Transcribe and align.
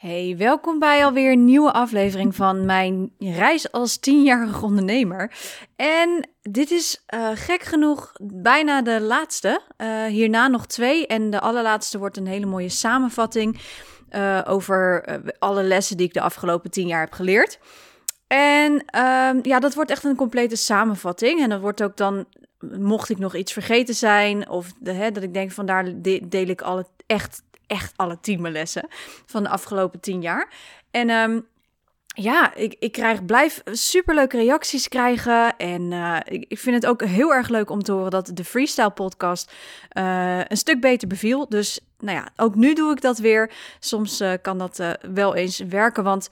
Hey, 0.00 0.34
welkom 0.38 0.78
bij 0.78 1.04
alweer 1.04 1.32
een 1.32 1.44
nieuwe 1.44 1.72
aflevering 1.72 2.34
van 2.34 2.64
mijn 2.64 3.12
reis 3.18 3.72
als 3.72 3.96
tienjarige 3.96 4.64
ondernemer. 4.64 5.32
En 5.76 6.28
dit 6.42 6.70
is 6.70 7.04
uh, 7.14 7.28
gek 7.34 7.62
genoeg 7.62 8.12
bijna 8.22 8.82
de 8.82 9.00
laatste. 9.00 9.60
Uh, 9.76 10.04
hierna 10.04 10.48
nog 10.48 10.66
twee 10.66 11.06
en 11.06 11.30
de 11.30 11.40
allerlaatste 11.40 11.98
wordt 11.98 12.16
een 12.16 12.26
hele 12.26 12.46
mooie 12.46 12.68
samenvatting 12.68 13.60
uh, 14.10 14.40
over 14.46 15.04
alle 15.38 15.62
lessen 15.62 15.96
die 15.96 16.06
ik 16.06 16.14
de 16.14 16.20
afgelopen 16.20 16.70
tien 16.70 16.86
jaar 16.86 17.00
heb 17.00 17.12
geleerd. 17.12 17.58
En 18.26 18.84
ehm, 18.84 19.38
ja, 19.42 19.58
dat 19.58 19.74
wordt 19.74 19.90
echt 19.90 20.04
een 20.04 20.16
complete 20.16 20.56
samenvatting. 20.56 21.40
En 21.40 21.48
dat 21.48 21.60
wordt 21.60 21.82
ook 21.82 21.96
dan, 21.96 22.24
mocht 22.78 23.10
ik 23.10 23.18
nog 23.18 23.34
iets 23.34 23.52
vergeten 23.52 23.94
zijn, 23.94 24.48
of 24.48 24.72
hè, 24.82 25.10
dat 25.10 25.22
ik 25.22 25.34
denk 25.34 25.50
van 25.50 25.66
daar 25.66 25.92
deel 26.02 26.48
ik 26.48 26.62
alle 26.62 26.86
echt 27.06 27.42
echt 27.70 27.92
alle 27.96 28.18
lessen 28.50 28.88
van 29.26 29.42
de 29.42 29.48
afgelopen 29.48 30.00
tien 30.00 30.20
jaar. 30.20 30.52
En 30.90 31.10
um, 31.10 31.46
ja, 32.06 32.54
ik, 32.54 32.76
ik 32.78 32.92
krijg, 32.92 33.24
blijf 33.24 33.62
superleuke 33.64 34.36
reacties 34.36 34.88
krijgen. 34.88 35.56
En 35.56 35.90
uh, 35.90 36.16
ik, 36.24 36.44
ik 36.48 36.58
vind 36.58 36.76
het 36.76 36.86
ook 36.86 37.04
heel 37.04 37.34
erg 37.34 37.48
leuk 37.48 37.70
om 37.70 37.82
te 37.82 37.92
horen 37.92 38.10
dat 38.10 38.30
de 38.34 38.44
Freestyle 38.44 38.90
podcast 38.90 39.52
uh, 39.98 40.38
een 40.38 40.56
stuk 40.56 40.80
beter 40.80 41.08
beviel. 41.08 41.48
Dus 41.48 41.80
nou 41.98 42.16
ja, 42.16 42.28
ook 42.36 42.54
nu 42.54 42.74
doe 42.74 42.92
ik 42.92 43.00
dat 43.00 43.18
weer. 43.18 43.52
Soms 43.78 44.20
uh, 44.20 44.32
kan 44.42 44.58
dat 44.58 44.82
wel 45.12 45.34
eens 45.34 45.58
werken, 45.58 46.04
want 46.04 46.28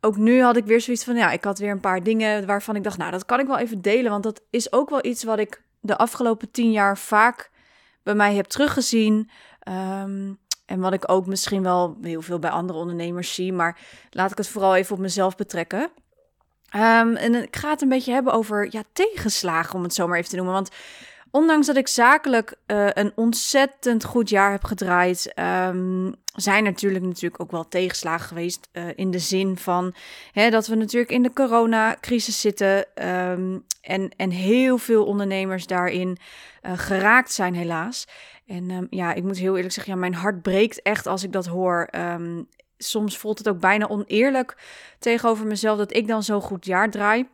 ook 0.00 0.16
nu 0.16 0.42
had 0.42 0.56
ik 0.56 0.64
weer 0.64 0.80
zoiets 0.80 1.04
van, 1.04 1.16
ja, 1.16 1.30
ik 1.30 1.44
had 1.44 1.58
weer 1.58 1.70
een 1.70 1.80
paar 1.80 2.02
dingen 2.02 2.46
waarvan 2.46 2.76
ik 2.76 2.84
dacht, 2.84 2.98
nou, 2.98 3.10
dat 3.10 3.24
kan 3.24 3.40
ik 3.40 3.46
wel 3.46 3.58
even 3.58 3.82
delen. 3.82 4.10
Want 4.10 4.22
dat 4.22 4.40
is 4.50 4.72
ook 4.72 4.90
wel 4.90 5.04
iets 5.04 5.24
wat 5.24 5.38
ik 5.38 5.62
de 5.80 5.96
afgelopen 5.96 6.50
tien 6.50 6.70
jaar 6.70 6.98
vaak 6.98 7.50
bij 8.02 8.14
mij 8.14 8.34
heb 8.34 8.46
teruggezien. 8.46 9.30
Um, 9.68 10.38
en 10.68 10.80
wat 10.80 10.92
ik 10.92 11.10
ook 11.10 11.26
misschien 11.26 11.62
wel 11.62 11.96
heel 12.02 12.22
veel 12.22 12.38
bij 12.38 12.50
andere 12.50 12.78
ondernemers 12.78 13.34
zie, 13.34 13.52
maar 13.52 13.78
laat 14.10 14.30
ik 14.30 14.38
het 14.38 14.48
vooral 14.48 14.76
even 14.76 14.94
op 14.94 15.00
mezelf 15.00 15.36
betrekken. 15.36 15.80
Um, 15.80 17.16
en 17.16 17.34
ik 17.34 17.56
ga 17.56 17.70
het 17.70 17.82
een 17.82 17.88
beetje 17.88 18.12
hebben 18.12 18.32
over 18.32 18.68
ja, 18.70 18.82
tegenslagen, 18.92 19.74
om 19.74 19.82
het 19.82 19.94
zo 19.94 20.06
maar 20.06 20.18
even 20.18 20.30
te 20.30 20.36
noemen. 20.36 20.54
Want 20.54 20.70
ondanks 21.30 21.66
dat 21.66 21.76
ik 21.76 21.88
zakelijk 21.88 22.54
uh, 22.66 22.88
een 22.92 23.12
ontzettend 23.14 24.04
goed 24.04 24.28
jaar 24.28 24.50
heb 24.50 24.64
gedraaid, 24.64 25.32
um, 25.68 26.14
zijn 26.34 26.64
natuurlijk, 26.64 27.04
natuurlijk 27.04 27.42
ook 27.42 27.50
wel 27.50 27.68
tegenslagen 27.68 28.26
geweest. 28.26 28.68
Uh, 28.72 28.82
in 28.94 29.10
de 29.10 29.18
zin 29.18 29.56
van 29.56 29.94
hè, 30.32 30.50
dat 30.50 30.66
we 30.66 30.74
natuurlijk 30.74 31.10
in 31.10 31.22
de 31.22 31.32
coronacrisis 31.32 32.40
zitten. 32.40 32.86
Um, 33.08 33.64
en, 33.80 34.10
en 34.16 34.30
heel 34.30 34.78
veel 34.78 35.04
ondernemers 35.04 35.66
daarin 35.66 36.18
uh, 36.62 36.72
geraakt 36.78 37.32
zijn, 37.32 37.54
helaas. 37.54 38.06
En 38.46 38.70
um, 38.70 38.86
ja, 38.90 39.14
ik 39.14 39.22
moet 39.22 39.38
heel 39.38 39.56
eerlijk 39.56 39.74
zeggen, 39.74 39.98
mijn 39.98 40.14
hart 40.14 40.42
breekt 40.42 40.82
echt 40.82 41.06
als 41.06 41.22
ik 41.22 41.32
dat 41.32 41.46
hoor. 41.46 41.88
Soms 42.78 43.18
voelt 43.18 43.38
het 43.38 43.48
ook 43.48 43.60
bijna 43.60 43.88
oneerlijk 43.88 44.56
tegenover 44.98 45.46
mezelf 45.46 45.78
dat 45.78 45.94
ik 45.94 46.06
dan 46.08 46.22
zo 46.22 46.40
goed 46.40 46.66
jaar 46.66 46.90
draai. 46.90 47.28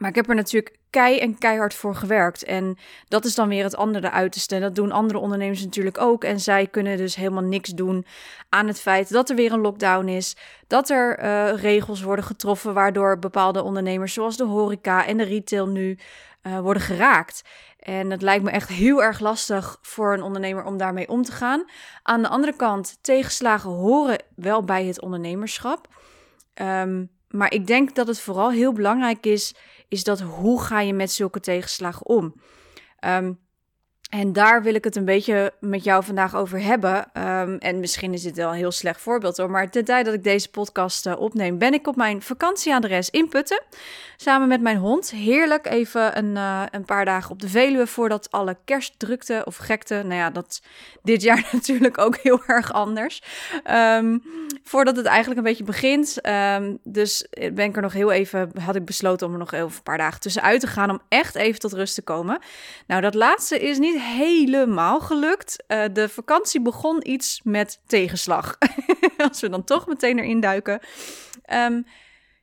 Maar 0.00 0.08
ik 0.08 0.14
heb 0.14 0.28
er 0.28 0.34
natuurlijk 0.34 0.76
kei 0.90 1.18
en 1.18 1.38
keihard 1.38 1.74
voor 1.74 1.94
gewerkt. 1.94 2.44
En 2.44 2.78
dat 3.08 3.24
is 3.24 3.34
dan 3.34 3.48
weer 3.48 3.64
het 3.64 3.76
andere 3.76 4.10
uiterste. 4.10 4.58
Dat 4.58 4.74
doen 4.74 4.92
andere 4.92 5.18
ondernemers 5.18 5.64
natuurlijk 5.64 5.98
ook. 5.98 6.24
En 6.24 6.40
zij 6.40 6.66
kunnen 6.66 6.96
dus 6.96 7.14
helemaal 7.14 7.42
niks 7.42 7.70
doen 7.70 8.06
aan 8.48 8.66
het 8.66 8.80
feit 8.80 9.12
dat 9.12 9.30
er 9.30 9.36
weer 9.36 9.52
een 9.52 9.60
lockdown 9.60 10.08
is. 10.08 10.36
Dat 10.66 10.90
er 10.90 11.24
uh, 11.24 11.62
regels 11.62 12.02
worden 12.02 12.24
getroffen 12.24 12.74
waardoor 12.74 13.18
bepaalde 13.18 13.62
ondernemers 13.62 14.12
zoals 14.12 14.36
de 14.36 14.44
horeca 14.44 15.06
en 15.06 15.16
de 15.16 15.24
retail 15.24 15.66
nu 15.66 15.98
uh, 16.42 16.58
worden 16.58 16.82
geraakt. 16.82 17.42
En 17.78 18.10
het 18.10 18.22
lijkt 18.22 18.44
me 18.44 18.50
echt 18.50 18.68
heel 18.68 19.02
erg 19.02 19.20
lastig 19.20 19.78
voor 19.82 20.12
een 20.12 20.22
ondernemer 20.22 20.64
om 20.64 20.76
daarmee 20.76 21.08
om 21.08 21.22
te 21.22 21.32
gaan. 21.32 21.64
Aan 22.02 22.22
de 22.22 22.28
andere 22.28 22.56
kant, 22.56 22.98
tegenslagen 23.00 23.70
horen 23.70 24.18
wel 24.36 24.64
bij 24.64 24.84
het 24.84 25.00
ondernemerschap. 25.00 25.88
Um, 26.54 27.10
maar 27.30 27.52
ik 27.52 27.66
denk 27.66 27.94
dat 27.94 28.06
het 28.06 28.20
vooral 28.20 28.50
heel 28.50 28.72
belangrijk 28.72 29.26
is, 29.26 29.54
is 29.90 30.04
dat 30.04 30.20
hoe 30.20 30.62
ga 30.62 30.80
je 30.80 30.92
met 30.92 31.12
zulke 31.12 31.40
tegenslagen 31.40 32.06
om? 32.06 32.34
Um, 33.04 33.38
en 34.10 34.32
daar 34.32 34.62
wil 34.62 34.74
ik 34.74 34.84
het 34.84 34.96
een 34.96 35.04
beetje 35.04 35.52
met 35.60 35.84
jou 35.84 36.04
vandaag 36.04 36.36
over 36.36 36.62
hebben. 36.62 36.96
Um, 36.96 37.58
en 37.58 37.80
misschien 37.80 38.12
is 38.12 38.22
dit 38.22 38.36
wel 38.36 38.48
een 38.48 38.54
heel 38.54 38.70
slecht 38.70 39.00
voorbeeld 39.00 39.36
hoor. 39.36 39.50
Maar 39.50 39.70
de 39.70 39.82
tijd 39.82 40.04
dat 40.04 40.14
ik 40.14 40.24
deze 40.24 40.50
podcast 40.50 41.06
uh, 41.06 41.20
opneem, 41.20 41.58
ben 41.58 41.74
ik 41.74 41.86
op 41.86 41.96
mijn 41.96 42.22
vakantieadres 42.22 43.10
in 43.10 43.28
Putten. 43.28 43.62
Samen 44.16 44.48
met 44.48 44.60
mijn 44.60 44.76
hond. 44.76 45.10
Heerlijk 45.10 45.66
even 45.66 46.18
een, 46.18 46.36
uh, 46.36 46.62
een 46.70 46.84
paar 46.84 47.04
dagen 47.04 47.30
op 47.30 47.40
de 47.40 47.48
Veluwe 47.48 47.86
voordat 47.86 48.30
alle 48.30 48.56
kerstdrukte 48.64 49.42
of 49.44 49.56
gekte. 49.56 49.94
Nou 49.94 50.14
ja, 50.14 50.30
dat 50.30 50.62
dit 51.02 51.22
jaar 51.22 51.48
natuurlijk 51.52 51.98
ook 51.98 52.16
heel 52.16 52.42
erg 52.46 52.72
anders. 52.72 53.22
Um, 53.70 54.22
voordat 54.62 54.96
het 54.96 55.06
eigenlijk 55.06 55.38
een 55.38 55.46
beetje 55.46 55.64
begint. 55.64 56.28
Um, 56.28 56.78
dus 56.82 57.26
ben 57.30 57.64
ik 57.64 57.76
er 57.76 57.82
nog 57.82 57.92
heel 57.92 58.10
even, 58.10 58.50
had 58.60 58.76
ik 58.76 58.84
besloten 58.84 59.26
om 59.26 59.32
er 59.32 59.38
nog 59.38 59.52
even 59.52 59.66
een 59.66 59.82
paar 59.82 59.98
dagen 59.98 60.20
tussenuit 60.20 60.60
te 60.60 60.66
gaan. 60.66 60.90
Om 60.90 61.00
echt 61.08 61.34
even 61.34 61.60
tot 61.60 61.72
rust 61.72 61.94
te 61.94 62.02
komen. 62.02 62.38
Nou, 62.86 63.00
dat 63.00 63.14
laatste 63.14 63.58
is 63.58 63.78
niet 63.78 63.99
helemaal 64.00 65.00
gelukt. 65.00 65.64
Uh, 65.68 65.84
de 65.92 66.08
vakantie 66.08 66.60
begon 66.60 67.08
iets 67.10 67.40
met 67.44 67.80
tegenslag. 67.86 68.56
Als 69.28 69.40
we 69.40 69.48
dan 69.48 69.64
toch 69.64 69.86
meteen 69.86 70.18
erin 70.18 70.40
duiken. 70.40 70.80
Um, 71.52 71.86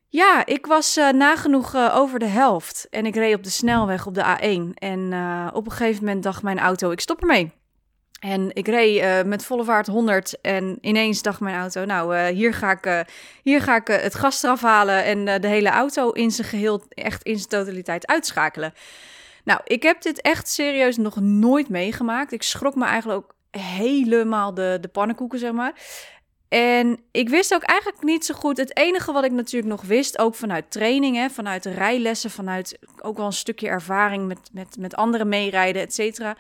ja, 0.08 0.46
ik 0.46 0.66
was 0.66 0.98
uh, 0.98 1.10
nagenoeg 1.10 1.76
uh, 1.76 1.96
over 1.96 2.20
de 2.20 2.26
helft. 2.26 2.88
En 2.90 3.06
ik 3.06 3.16
reed 3.16 3.36
op 3.36 3.44
de 3.44 3.50
snelweg 3.50 4.06
op 4.06 4.14
de 4.14 4.38
A1. 4.38 4.74
En 4.74 5.14
op 5.54 5.66
een 5.66 5.72
gegeven 5.72 6.06
moment 6.06 6.24
dacht 6.24 6.44
mijn 6.44 6.60
auto, 6.60 6.92
ik 6.92 7.00
stop 7.00 7.22
ermee. 7.22 7.52
En 8.20 8.50
ik 8.54 8.68
reed 8.68 9.26
met 9.26 9.46
volle 9.46 9.64
vaart 9.64 9.88
100 9.88 10.42
en 10.42 10.78
ineens 10.82 11.22
dacht 11.22 11.40
mijn 11.40 11.56
auto, 11.56 11.86
nou, 11.86 12.28
hier 12.28 12.54
ga 12.54 12.72
ik, 12.72 13.06
hier 13.44 13.62
ga 13.62 13.76
ik 13.76 13.88
het 13.88 14.16
gas 14.16 14.44
eraf 14.44 14.62
halen 14.62 15.04
en 15.04 15.42
de 15.42 15.48
hele 15.48 15.70
auto 15.70 16.10
in 16.10 16.32
zijn 16.32 16.48
geheel, 16.48 16.84
echt 16.90 17.24
in 17.24 17.38
zijn 17.38 17.50
totaliteit 17.50 18.08
uitschakelen. 18.08 18.74
Nou, 19.48 19.60
ik 19.64 19.84
heb 19.84 20.02
dit 20.02 20.22
echt 20.22 20.48
serieus 20.50 20.98
nog 20.98 21.16
nooit 21.22 21.70
meegemaakt. 21.70 22.32
Ik 22.32 22.44
schrok 22.44 22.76
me 22.76 22.86
eigenlijk 22.86 23.20
ook 23.20 23.62
helemaal 23.62 24.54
de, 24.54 24.78
de 24.82 24.88
pannenkoeken, 24.88 25.40
zeg 25.40 25.52
maar. 25.52 25.74
En 26.50 27.00
ik 27.12 27.30
wist 27.30 27.54
ook 27.54 27.64
eigenlijk 27.64 28.04
niet 28.04 28.26
zo 28.26 28.34
goed. 28.34 28.58
Het 28.58 28.78
enige 28.78 29.12
wat 29.12 29.24
ik 29.24 29.32
natuurlijk 29.32 29.72
nog 29.72 29.82
wist, 29.82 30.18
ook 30.18 30.36
vanuit 30.36 30.72
trainingen, 30.72 31.32
vanuit 31.32 31.66
rijlessen, 31.66 32.30
vanuit 32.30 32.80
ook 33.02 33.18
wel 33.18 33.26
een 33.26 33.34
stukje 33.34 33.68
ervaring 33.68 34.28
met, 34.28 34.50
met, 34.52 34.78
met 34.80 34.96
anderen 34.96 35.30
meerijden, 35.30 35.82
et 35.82 35.94
cetera. 35.94 36.36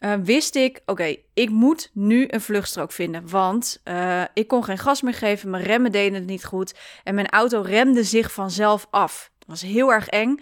Uh, 0.00 0.14
wist 0.22 0.54
ik, 0.54 0.80
oké, 0.86 1.16
ik 1.34 1.50
moet 1.50 1.90
nu 1.92 2.26
een 2.28 2.40
vluchtstrook 2.40 2.92
vinden. 2.92 3.28
Want 3.28 3.80
uh, 3.84 4.22
ik 4.34 4.48
kon 4.48 4.64
geen 4.64 4.78
gas 4.78 5.02
meer 5.02 5.14
geven, 5.14 5.50
mijn 5.50 5.64
remmen 5.64 5.92
deden 5.92 6.14
het 6.14 6.26
niet 6.26 6.44
goed. 6.44 6.74
En 7.04 7.14
mijn 7.14 7.28
auto 7.28 7.60
remde 7.60 8.04
zich 8.04 8.32
vanzelf 8.32 8.86
af. 8.90 9.30
Dat 9.38 9.48
was 9.48 9.62
heel 9.62 9.92
erg 9.92 10.08
eng. 10.08 10.40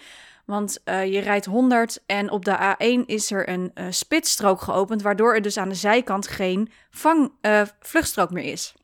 Want 0.48 0.78
uh, 0.84 1.12
je 1.12 1.18
rijdt 1.18 1.44
100 1.44 2.02
en 2.06 2.30
op 2.30 2.44
de 2.44 2.56
A1 2.56 3.06
is 3.06 3.30
er 3.30 3.48
een 3.48 3.70
uh, 3.74 3.86
spitsstrook 3.90 4.60
geopend, 4.60 5.02
waardoor 5.02 5.34
er 5.34 5.42
dus 5.42 5.56
aan 5.56 5.68
de 5.68 5.74
zijkant 5.74 6.28
geen 6.28 6.70
vang, 6.90 7.32
uh, 7.42 7.62
vluchtstrook 7.80 8.30
meer 8.30 8.44
is. 8.44 8.74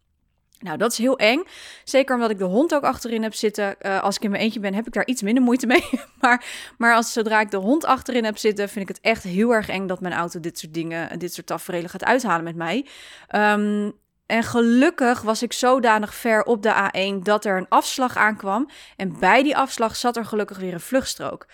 Nou, 0.59 0.79
dat 0.79 0.93
is 0.93 0.99
heel 0.99 1.19
eng. 1.19 1.43
Zeker 1.85 2.15
omdat 2.15 2.31
ik 2.31 2.39
de 2.39 2.45
hond 2.45 2.75
ook 2.75 2.83
achterin 2.83 3.23
heb 3.23 3.35
zitten. 3.35 3.79
als 3.79 4.17
ik 4.17 4.23
in 4.23 4.31
mijn 4.31 4.43
eentje 4.43 4.61
ben, 4.61 4.75
heb 4.75 4.87
ik 4.87 4.93
daar 4.93 5.07
iets 5.07 5.23
minder 5.23 5.43
moeite 5.43 5.67
mee. 5.67 5.85
maar, 6.21 6.45
maar 6.79 6.95
als, 6.95 7.13
zodra 7.13 7.41
ik 7.41 7.51
de 7.51 7.57
hond 7.57 7.85
achterin 7.85 8.25
heb 8.25 8.39
zitten, 8.39 8.69
vind 8.69 8.89
ik 8.89 8.97
het 8.97 9.05
echt 9.05 9.23
heel 9.23 9.55
erg 9.55 9.69
eng 9.69 9.87
dat 9.87 10.01
mijn 10.01 10.15
auto 10.15 10.41
dit 10.41 10.59
soort 10.59 10.75
dingen, 10.75 11.19
dit 11.19 11.35
soort 11.35 11.47
tafereelen 11.47 11.91
gaat 11.91 12.05
uithalen 12.05 12.45
met 12.45 12.57
mij. 12.57 12.87
Um, 13.35 13.93
en 14.27 14.43
gelukkig 14.43 15.23
was 15.23 15.43
ik 15.43 15.53
zodanig 15.53 16.15
ver 16.15 16.43
op 16.43 16.63
de 16.63 16.91
A1 16.91 17.23
dat 17.23 17.45
er 17.45 17.57
een 17.57 17.69
afslag 17.69 18.17
aankwam. 18.17 18.69
En 18.97 19.19
bij 19.19 19.43
die 19.43 19.57
afslag 19.57 19.97
zat 19.97 20.17
er 20.17 20.25
gelukkig 20.25 20.59
weer 20.59 20.73
een 20.73 20.81
vluchtstrook. 20.81 21.47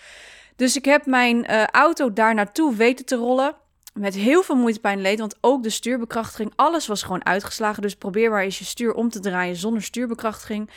Dus 0.55 0.75
ik 0.75 0.85
heb 0.85 1.05
mijn 1.05 1.51
uh, 1.51 1.65
auto 1.65 2.13
daar 2.13 2.33
naartoe 2.33 2.75
weten 2.75 3.05
te 3.05 3.15
rollen. 3.15 3.55
Met 3.93 4.15
heel 4.15 4.43
veel 4.43 4.55
moeite, 4.55 4.79
pijn 4.79 5.01
leed, 5.01 5.19
want 5.19 5.37
ook 5.41 5.63
de 5.63 5.69
stuurbekrachtiging, 5.69 6.53
alles 6.55 6.87
was 6.87 7.03
gewoon 7.03 7.25
uitgeslagen. 7.25 7.81
Dus 7.81 7.95
probeer 7.95 8.29
maar 8.29 8.43
eens 8.43 8.59
je 8.59 8.65
stuur 8.65 8.93
om 8.93 9.09
te 9.09 9.19
draaien 9.19 9.55
zonder 9.55 9.83
stuurbekrachtiging. 9.83 10.69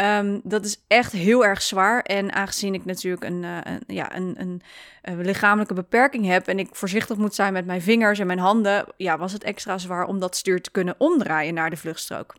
Um, 0.00 0.40
dat 0.44 0.64
is 0.64 0.80
echt 0.86 1.12
heel 1.12 1.44
erg 1.44 1.62
zwaar. 1.62 2.02
En 2.02 2.32
aangezien 2.32 2.74
ik 2.74 2.84
natuurlijk 2.84 3.24
een, 3.24 3.42
een 3.42 3.80
ja, 3.86 4.16
een, 4.16 4.34
een, 4.38 4.62
een, 5.02 5.24
lichamelijke 5.24 5.74
beperking 5.74 6.26
heb 6.26 6.48
en 6.48 6.58
ik 6.58 6.68
voorzichtig 6.72 7.16
moet 7.16 7.34
zijn 7.34 7.52
met 7.52 7.66
mijn 7.66 7.82
vingers 7.82 8.18
en 8.18 8.26
mijn 8.26 8.38
handen, 8.38 8.84
ja, 8.96 9.18
was 9.18 9.32
het 9.32 9.44
extra 9.44 9.78
zwaar 9.78 10.06
om 10.06 10.18
dat 10.20 10.36
stuur 10.36 10.60
te 10.60 10.70
kunnen 10.70 10.94
omdraaien 10.98 11.54
naar 11.54 11.70
de 11.70 11.76
vluchtstrook. 11.76 12.34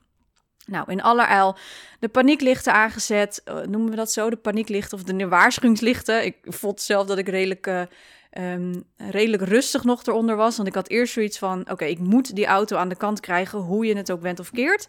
Nou, 0.66 0.92
in 0.92 1.02
allerijl 1.02 1.56
de 2.00 2.08
panieklichten 2.08 2.74
aangezet. 2.74 3.42
Uh, 3.46 3.56
noemen 3.56 3.90
we 3.90 3.96
dat 3.96 4.12
zo? 4.12 4.30
De 4.30 4.36
panieklichten 4.36 4.98
of 4.98 5.04
de 5.04 5.28
waarschuwingslichten. 5.28 6.26
Ik 6.26 6.38
vond 6.44 6.81
zelf 6.81 7.08
dat 7.08 7.18
ik 7.18 7.28
redelijk, 7.30 7.88
um, 8.38 8.83
redelijk 8.97 9.44
rustig 9.44 9.83
nog 9.83 10.06
eronder 10.06 10.35
was. 10.35 10.56
Want 10.56 10.68
ik 10.68 10.75
had 10.75 10.89
eerst 10.89 11.13
zoiets 11.13 11.38
van: 11.38 11.69
oké, 11.69 11.85
ik 11.85 12.00
moet 12.00 12.35
die 12.35 12.45
auto 12.45 12.77
aan 12.77 12.89
de 12.89 12.95
kant 12.95 13.19
krijgen, 13.19 13.59
hoe 13.59 13.85
je 13.85 13.97
het 13.97 14.12
ook 14.12 14.21
bent 14.21 14.39
of 14.39 14.51
keert. 14.51 14.88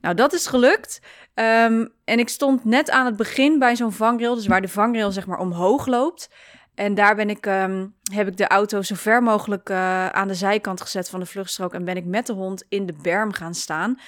Nou, 0.00 0.14
dat 0.16 0.32
is 0.32 0.46
gelukt. 0.46 1.00
Um, 1.34 1.92
en 2.04 2.18
ik 2.18 2.28
stond 2.28 2.64
net 2.64 2.90
aan 2.90 3.06
het 3.06 3.16
begin 3.16 3.58
bij 3.58 3.76
zo'n 3.76 3.92
vangrail, 3.92 4.34
dus 4.34 4.46
waar 4.46 4.60
de 4.60 4.68
vangrail 4.68 5.12
zeg 5.12 5.26
maar 5.26 5.38
omhoog 5.38 5.86
loopt. 5.86 6.30
En 6.74 6.94
daar 6.94 7.14
ben 7.14 7.30
ik, 7.30 7.46
um, 7.46 7.94
heb 8.12 8.28
ik 8.28 8.36
de 8.36 8.46
auto 8.46 8.82
zo 8.82 8.94
ver 8.94 9.22
mogelijk 9.22 9.68
uh, 9.68 10.08
aan 10.08 10.28
de 10.28 10.34
zijkant 10.34 10.80
gezet 10.80 11.10
van 11.10 11.20
de 11.20 11.26
vluchtstrook 11.26 11.74
en 11.74 11.84
ben 11.84 11.96
ik 11.96 12.04
met 12.04 12.26
de 12.26 12.32
hond 12.32 12.64
in 12.68 12.86
de 12.86 12.94
berm 13.02 13.32
gaan 13.32 13.54
staan. 13.54 13.98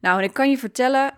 Nou, 0.00 0.18
en 0.18 0.24
ik 0.24 0.32
kan 0.32 0.50
je 0.50 0.58
vertellen, 0.58 1.12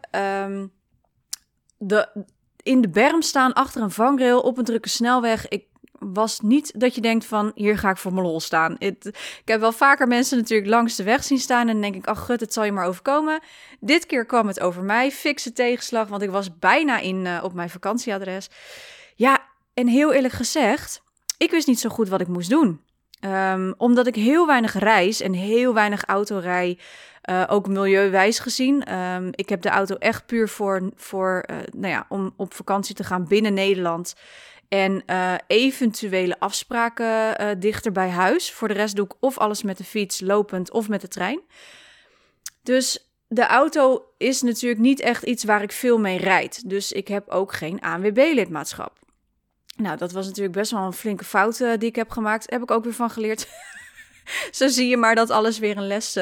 de, 1.78 2.26
in 2.62 2.80
de 2.80 2.88
berm 2.88 3.22
staan 3.22 3.52
achter 3.52 3.82
een 3.82 3.90
vangrail 3.90 4.40
op 4.40 4.58
een 4.58 4.64
drukke 4.64 4.88
snelweg. 4.88 5.48
Ik 5.48 5.64
was 6.00 6.40
niet 6.40 6.80
dat 6.80 6.94
je 6.94 7.00
denkt 7.00 7.24
van 7.24 7.52
hier 7.54 7.78
ga 7.78 7.90
ik 7.90 7.96
voor 7.96 8.12
mijn 8.12 8.26
lol 8.26 8.40
staan. 8.40 8.76
ik 8.78 9.42
heb 9.44 9.60
wel 9.60 9.72
vaker 9.72 10.06
mensen 10.06 10.38
natuurlijk 10.38 10.70
langs 10.70 10.96
de 10.96 11.02
weg 11.02 11.24
zien 11.24 11.38
staan 11.38 11.68
en 11.68 11.80
denk 11.80 11.94
ik, 11.94 12.06
ach 12.06 12.24
gut, 12.24 12.40
het 12.40 12.52
zal 12.52 12.64
je 12.64 12.72
maar 12.72 12.86
overkomen. 12.86 13.40
Dit 13.80 14.06
keer 14.06 14.24
kwam 14.24 14.46
het 14.46 14.60
over 14.60 14.82
mij, 14.82 15.10
fikse 15.10 15.52
tegenslag, 15.52 16.08
want 16.08 16.22
ik 16.22 16.30
was 16.30 16.58
bijna 16.58 16.98
in 16.98 17.24
uh, 17.24 17.40
op 17.42 17.52
mijn 17.52 17.70
vakantieadres. 17.70 18.48
Ja, 19.14 19.38
en 19.74 19.86
heel 19.86 20.12
eerlijk 20.12 20.34
gezegd, 20.34 21.02
ik 21.38 21.50
wist 21.50 21.66
niet 21.66 21.80
zo 21.80 21.88
goed 21.88 22.08
wat 22.08 22.20
ik 22.20 22.28
moest 22.28 22.50
doen. 22.50 22.80
Um, 23.24 23.74
omdat 23.76 24.06
ik 24.06 24.14
heel 24.14 24.46
weinig 24.46 24.78
reis 24.78 25.20
en 25.20 25.32
heel 25.32 25.74
weinig 25.74 26.04
auto 26.04 26.38
rij, 26.38 26.78
uh, 27.30 27.44
ook 27.48 27.68
milieuwijs 27.68 28.38
gezien. 28.38 28.94
Um, 28.94 29.28
ik 29.30 29.48
heb 29.48 29.62
de 29.62 29.68
auto 29.68 29.94
echt 29.94 30.26
puur 30.26 30.48
voor, 30.48 30.90
voor 30.96 31.44
uh, 31.50 31.56
nou 31.76 31.92
ja, 31.92 32.06
om 32.08 32.32
op 32.36 32.54
vakantie 32.54 32.94
te 32.94 33.04
gaan 33.04 33.26
binnen 33.28 33.54
Nederland. 33.54 34.14
En 34.70 35.02
uh, 35.06 35.34
eventuele 35.46 36.38
afspraken 36.38 37.60
dichter 37.60 37.92
bij 37.92 38.08
huis. 38.08 38.52
Voor 38.52 38.68
de 38.68 38.74
rest 38.74 38.96
doe 38.96 39.04
ik 39.04 39.14
of 39.20 39.38
alles 39.38 39.62
met 39.62 39.78
de 39.78 39.84
fiets, 39.84 40.20
lopend 40.20 40.70
of 40.70 40.88
met 40.88 41.00
de 41.00 41.08
trein. 41.08 41.40
Dus 42.62 43.10
de 43.28 43.46
auto 43.46 44.04
is 44.16 44.42
natuurlijk 44.42 44.80
niet 44.80 45.00
echt 45.00 45.22
iets 45.22 45.44
waar 45.44 45.62
ik 45.62 45.72
veel 45.72 45.98
mee 45.98 46.18
rijd. 46.18 46.68
Dus 46.68 46.92
ik 46.92 47.08
heb 47.08 47.28
ook 47.28 47.52
geen 47.52 47.80
ANWB-lidmaatschap. 47.80 48.98
Nou, 49.76 49.96
dat 49.96 50.12
was 50.12 50.26
natuurlijk 50.26 50.56
best 50.56 50.70
wel 50.70 50.80
een 50.82 50.92
flinke 50.92 51.24
fout 51.24 51.60
uh, 51.60 51.72
die 51.78 51.88
ik 51.88 51.96
heb 51.96 52.10
gemaakt. 52.10 52.48
Daar 52.48 52.58
heb 52.58 52.68
ik 52.68 52.74
ook 52.76 52.84
weer 52.84 52.92
van 52.92 53.10
geleerd. 53.10 53.48
Zo 54.50 54.68
zie 54.68 54.88
je 54.88 54.96
maar 54.96 55.14
dat 55.14 55.30
alles 55.30 55.58
weer 55.58 55.76
een 55.76 55.86
les 55.86 56.14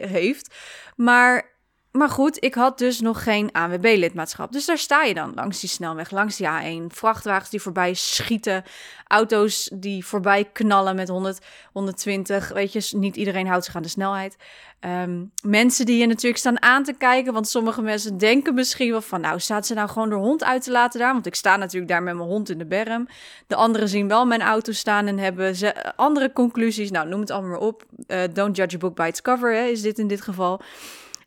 heeft. 0.00 0.54
Maar, 0.96 1.50
maar 1.92 2.08
goed, 2.08 2.44
ik 2.44 2.54
had 2.54 2.78
dus 2.78 3.00
nog 3.00 3.22
geen 3.22 3.52
ANWB-lidmaatschap. 3.52 4.52
Dus 4.52 4.66
daar 4.66 4.78
sta 4.78 5.02
je 5.02 5.14
dan 5.14 5.32
langs 5.34 5.60
die 5.60 5.68
snelweg, 5.68 6.10
langs 6.10 6.36
die 6.36 6.46
A1. 6.46 6.86
Vrachtwagens 6.86 7.50
die 7.50 7.60
voorbij 7.60 7.94
schieten. 7.94 8.64
Auto's 9.06 9.70
die 9.74 10.04
voorbij 10.04 10.44
knallen 10.52 10.96
met 10.96 11.08
100, 11.08 11.38
120. 11.72 12.48
Weet 12.48 12.72
je, 12.72 12.96
niet 12.96 13.16
iedereen 13.16 13.46
houdt 13.46 13.64
zich 13.64 13.76
aan 13.76 13.82
de 13.82 13.88
snelheid. 13.88 14.36
Um, 14.80 15.32
mensen 15.42 15.86
die 15.86 15.98
je 15.98 16.06
natuurlijk 16.06 16.38
staan 16.38 16.62
aan 16.62 16.84
te 16.84 16.92
kijken. 16.92 17.32
Want 17.32 17.48
sommige 17.48 17.82
mensen 17.82 18.18
denken 18.18 18.54
misschien 18.54 18.90
wel 18.90 19.02
van... 19.02 19.20
nou, 19.20 19.40
staat 19.40 19.66
ze 19.66 19.74
nou 19.74 19.88
gewoon 19.88 20.08
de 20.08 20.14
hond 20.14 20.44
uit 20.44 20.62
te 20.62 20.70
laten 20.70 21.00
daar? 21.00 21.12
Want 21.12 21.26
ik 21.26 21.34
sta 21.34 21.56
natuurlijk 21.56 21.92
daar 21.92 22.02
met 22.02 22.14
mijn 22.14 22.28
hond 22.28 22.50
in 22.50 22.58
de 22.58 22.66
berm. 22.66 23.08
De 23.46 23.54
anderen 23.54 23.88
zien 23.88 24.08
wel 24.08 24.26
mijn 24.26 24.42
auto 24.42 24.72
staan 24.72 25.06
en 25.06 25.18
hebben 25.18 25.56
ze 25.56 25.96
andere 25.96 26.32
conclusies. 26.32 26.90
Nou, 26.90 27.08
noem 27.08 27.20
het 27.20 27.30
allemaal 27.30 27.50
maar 27.50 27.60
op. 27.60 27.84
Uh, 28.06 28.20
don't 28.32 28.56
judge 28.56 28.76
a 28.76 28.78
book 28.78 28.94
by 28.94 29.06
its 29.08 29.22
cover, 29.22 29.54
hè, 29.54 29.64
is 29.64 29.82
dit 29.82 29.98
in 29.98 30.08
dit 30.08 30.20
geval. 30.20 30.60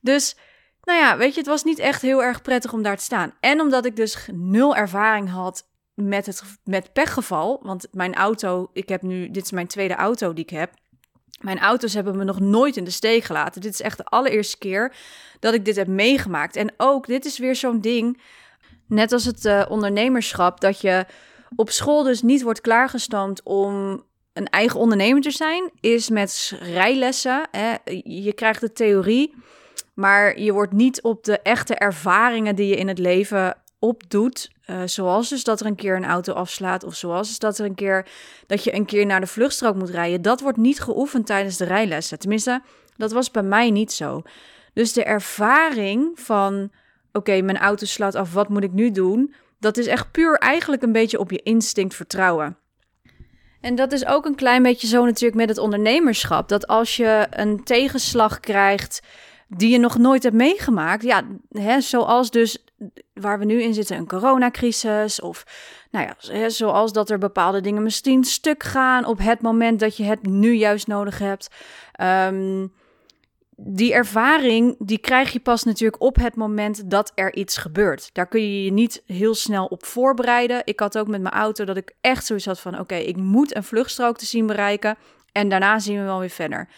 Dus... 0.01 0.35
Nou 0.83 1.00
ja, 1.00 1.18
weet 1.18 1.33
je, 1.33 1.39
het 1.39 1.50
was 1.50 1.63
niet 1.63 1.80
echt 1.80 2.01
heel 2.01 2.24
erg 2.24 2.42
prettig 2.42 2.74
om 2.74 2.81
daar 2.81 2.98
te 2.98 3.04
staan. 3.04 3.33
En 3.39 3.62
omdat 3.62 3.86
ik 3.86 3.95
dus 3.95 4.28
nul 4.31 4.75
ervaring 4.75 5.30
had 5.30 5.69
met 5.94 6.25
het 6.25 6.44
met 6.63 6.94
pechgeval, 6.94 7.60
want 7.63 7.88
mijn 7.92 8.16
auto, 8.16 8.69
ik 8.74 8.89
heb 8.89 9.01
nu, 9.01 9.31
dit 9.31 9.44
is 9.44 9.51
mijn 9.51 9.68
tweede 9.68 9.95
auto 9.95 10.33
die 10.33 10.44
ik 10.44 10.50
heb. 10.50 10.72
Mijn 11.42 11.60
auto's 11.60 11.94
hebben 11.94 12.18
me 12.18 12.24
nog 12.24 12.39
nooit 12.39 12.78
in 12.78 12.83
de 12.83 12.92
steek 12.92 13.24
gelaten. 13.24 13.62
Dit 13.62 13.74
is 13.74 13.81
echt 13.81 13.98
de 13.98 14.06
allereerste 14.06 14.57
keer 14.57 14.95
dat 15.39 15.54
ik 15.54 15.66
dit 15.66 15.75
heb 15.75 15.88
meegemaakt. 15.88 16.56
En 16.56 16.74
ook, 16.78 17.07
dit 17.07 17.25
is 17.25 17.38
weer 17.38 17.56
zo'n 17.56 17.81
ding, 17.81 18.22
net 18.88 19.12
als 19.12 19.25
het 19.25 19.45
uh, 19.45 19.66
ondernemerschap, 19.69 20.60
dat 20.62 20.81
je 20.81 21.06
op 21.56 21.69
school 21.69 22.04
dus 22.04 22.22
niet 22.22 22.42
wordt 22.42 22.62
klaargestoomd 22.62 23.44
om 23.44 24.04
een 24.33 24.48
eigen 24.48 24.80
ondernemer 24.80 25.22
te 25.22 25.31
zijn, 25.31 25.72
is 25.80 26.10
met 26.10 26.57
rijlessen. 26.60 27.48
Hè. 27.51 27.75
Je 28.04 28.33
krijgt 28.33 28.62
de 28.62 28.72
theorie, 28.72 29.33
maar 29.93 30.39
je 30.39 30.53
wordt 30.53 30.73
niet 30.73 31.01
op 31.01 31.23
de 31.23 31.39
echte 31.39 31.75
ervaringen 31.75 32.55
die 32.55 32.67
je 32.67 32.75
in 32.75 32.88
het 32.88 32.99
leven 32.99 33.57
opdoet. 33.79 34.51
Uh, 34.67 34.81
zoals 34.85 35.29
dus 35.29 35.43
dat 35.43 35.59
er 35.59 35.65
een 35.65 35.75
keer 35.75 35.95
een 35.95 36.05
auto 36.05 36.33
afslaat. 36.33 36.83
Of 36.83 36.95
zoals 36.95 37.27
dus 37.27 37.39
dat 37.39 37.57
er 37.57 37.65
een 37.65 37.75
keer 37.75 38.07
dat 38.47 38.63
je 38.63 38.75
een 38.75 38.85
keer 38.85 39.05
naar 39.05 39.19
de 39.19 39.27
vluchtstrook 39.27 39.75
moet 39.75 39.89
rijden. 39.89 40.21
Dat 40.21 40.41
wordt 40.41 40.57
niet 40.57 40.79
geoefend 40.79 41.25
tijdens 41.25 41.57
de 41.57 41.65
rijlessen. 41.65 42.19
Tenminste, 42.19 42.61
dat 42.97 43.11
was 43.11 43.31
bij 43.31 43.43
mij 43.43 43.69
niet 43.69 43.91
zo. 43.91 44.21
Dus 44.73 44.93
de 44.93 45.03
ervaring 45.03 46.19
van 46.19 46.71
oké, 47.11 47.41
mijn 47.41 47.57
auto 47.57 47.85
slaat 47.85 48.15
af, 48.15 48.33
wat 48.33 48.49
moet 48.49 48.63
ik 48.63 48.71
nu 48.71 48.91
doen? 48.91 49.33
Dat 49.59 49.77
is 49.77 49.87
echt 49.87 50.11
puur 50.11 50.37
eigenlijk 50.37 50.81
een 50.81 50.91
beetje 50.91 51.19
op 51.19 51.31
je 51.31 51.41
instinct 51.44 51.95
vertrouwen. 51.95 52.57
En 53.61 53.75
dat 53.75 53.91
is 53.91 54.05
ook 54.05 54.25
een 54.25 54.35
klein 54.35 54.63
beetje 54.63 54.87
zo 54.87 55.05
natuurlijk 55.05 55.35
met 55.35 55.49
het 55.49 55.57
ondernemerschap. 55.57 56.49
Dat 56.49 56.67
als 56.67 56.95
je 56.95 57.27
een 57.29 57.63
tegenslag 57.63 58.39
krijgt 58.39 59.01
die 59.56 59.69
je 59.69 59.77
nog 59.77 59.98
nooit 59.98 60.24
hebt 60.24 60.36
meegemaakt. 60.36 61.03
Ja, 61.03 61.24
hè, 61.50 61.81
zoals 61.81 62.31
dus 62.31 62.65
waar 63.13 63.39
we 63.39 63.45
nu 63.45 63.62
in 63.62 63.74
zitten, 63.74 63.98
een 63.98 64.07
coronacrisis. 64.07 65.21
Of 65.21 65.45
nou 65.92 66.07
ja, 66.07 66.50
zoals 66.50 66.94
dat 66.94 67.09
er 67.09 67.18
bepaalde 67.18 67.62
dingen 67.62 67.83
misschien 67.83 68.24
stuk 68.24 68.63
gaan 68.63 69.06
op 69.06 69.18
het 69.18 69.42
moment 69.42 69.80
dat 69.80 69.98
je 69.98 70.03
het 70.03 70.25
nu 70.25 70.51
juist 70.53 70.88
nodig 70.88 71.19
hebt. 71.19 71.50
Um, 72.01 72.74
die 73.63 73.94
ervaring, 73.94 74.75
die 74.80 74.98
krijg 74.98 75.31
je 75.31 75.39
pas 75.39 75.63
natuurlijk 75.63 76.01
op 76.01 76.15
het 76.15 76.36
moment 76.36 76.89
dat 76.89 77.12
er 77.15 77.36
iets 77.36 77.57
gebeurt. 77.57 78.09
Daar 78.13 78.27
kun 78.27 78.42
je 78.42 78.63
je 78.63 78.71
niet 78.71 79.04
heel 79.06 79.36
snel 79.36 79.65
op 79.65 79.86
voorbereiden. 79.86 80.62
Ik 80.63 80.80
had 80.80 80.97
ook 80.97 81.07
met 81.07 81.21
mijn 81.21 81.33
auto 81.33 81.65
dat 81.65 81.77
ik 81.77 81.94
echt 82.01 82.25
zoiets 82.25 82.45
had 82.45 82.59
van... 82.59 82.80
oké, 82.80 82.95
ik 82.95 83.18
moet 83.18 83.56
een 83.56 83.63
vluchtstrook 83.63 84.18
te 84.18 84.25
zien 84.25 84.47
bereiken 84.47 84.97
en 85.31 85.50
daarna 85.50 85.80
zien 85.80 85.97
we 85.97 86.04
wel 86.04 86.19
weer 86.19 86.30
verder. 86.30 86.69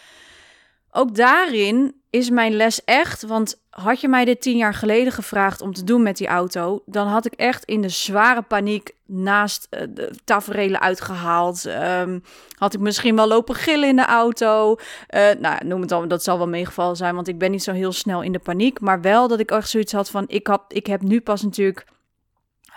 Ook 0.92 1.16
daarin 1.16 2.03
is 2.14 2.30
mijn 2.30 2.54
les 2.54 2.84
echt, 2.84 3.22
want 3.22 3.62
had 3.70 4.02
je 4.02 4.08
mij 4.08 4.26
dit 4.26 4.42
tien 4.42 4.58
jaar 4.58 4.74
geleden 4.74 5.14
gevraagd 5.14 5.62
om 5.62 5.74
te 5.74 5.84
doen 5.84 6.04
met 6.04 6.18
die 6.18 6.28
auto, 6.28 6.84
dan 6.86 7.08
had 7.08 7.26
ik 7.26 7.34
echt 7.34 7.66
in 7.66 7.82
de 7.82 7.90
zware 7.90 8.42
paniek 8.42 8.92
naast 9.06 9.68
uh, 9.70 9.82
de 9.90 10.16
taferelen 10.24 10.82
uitgehaald. 10.82 11.66
Um, 11.66 12.24
had 12.58 12.74
ik 12.74 12.80
misschien 12.80 13.16
wel 13.16 13.28
lopen 13.28 13.56
gillen 13.56 13.90
in 13.90 13.96
de 13.96 14.06
auto. 14.06 14.76
Uh, 15.10 15.30
nou, 15.40 15.66
noem 15.66 15.80
het 15.80 15.90
dan, 15.90 16.08
dat 16.08 16.24
zal 16.24 16.38
wel 16.38 16.48
meegevallen 16.48 16.96
zijn, 16.96 17.16
want 17.16 17.28
ik 17.28 17.38
ben 17.38 17.52
niet 17.52 17.64
zo 17.64 17.72
heel 17.72 17.92
snel 17.92 18.22
in 18.22 18.32
de 18.32 18.40
paniek. 18.40 18.80
Maar 18.80 19.02
wel 19.02 19.28
dat 19.28 19.40
ik 19.40 19.52
echt 19.52 19.70
zoiets 19.70 19.94
had 19.94 20.10
van, 20.10 20.24
ik, 20.28 20.48
had, 20.48 20.64
ik 20.68 20.86
heb 20.86 21.02
nu 21.02 21.22
pas 21.22 21.42
natuurlijk 21.42 21.86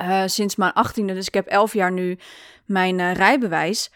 uh, 0.01 0.23
sinds 0.27 0.57
mijn 0.57 0.73
achttiende, 0.73 1.15
dus 1.15 1.27
ik 1.27 1.35
heb 1.35 1.47
elf 1.47 1.73
jaar 1.73 1.93
nu 1.93 2.19
mijn 2.65 3.13
rijbewijs. 3.13 3.91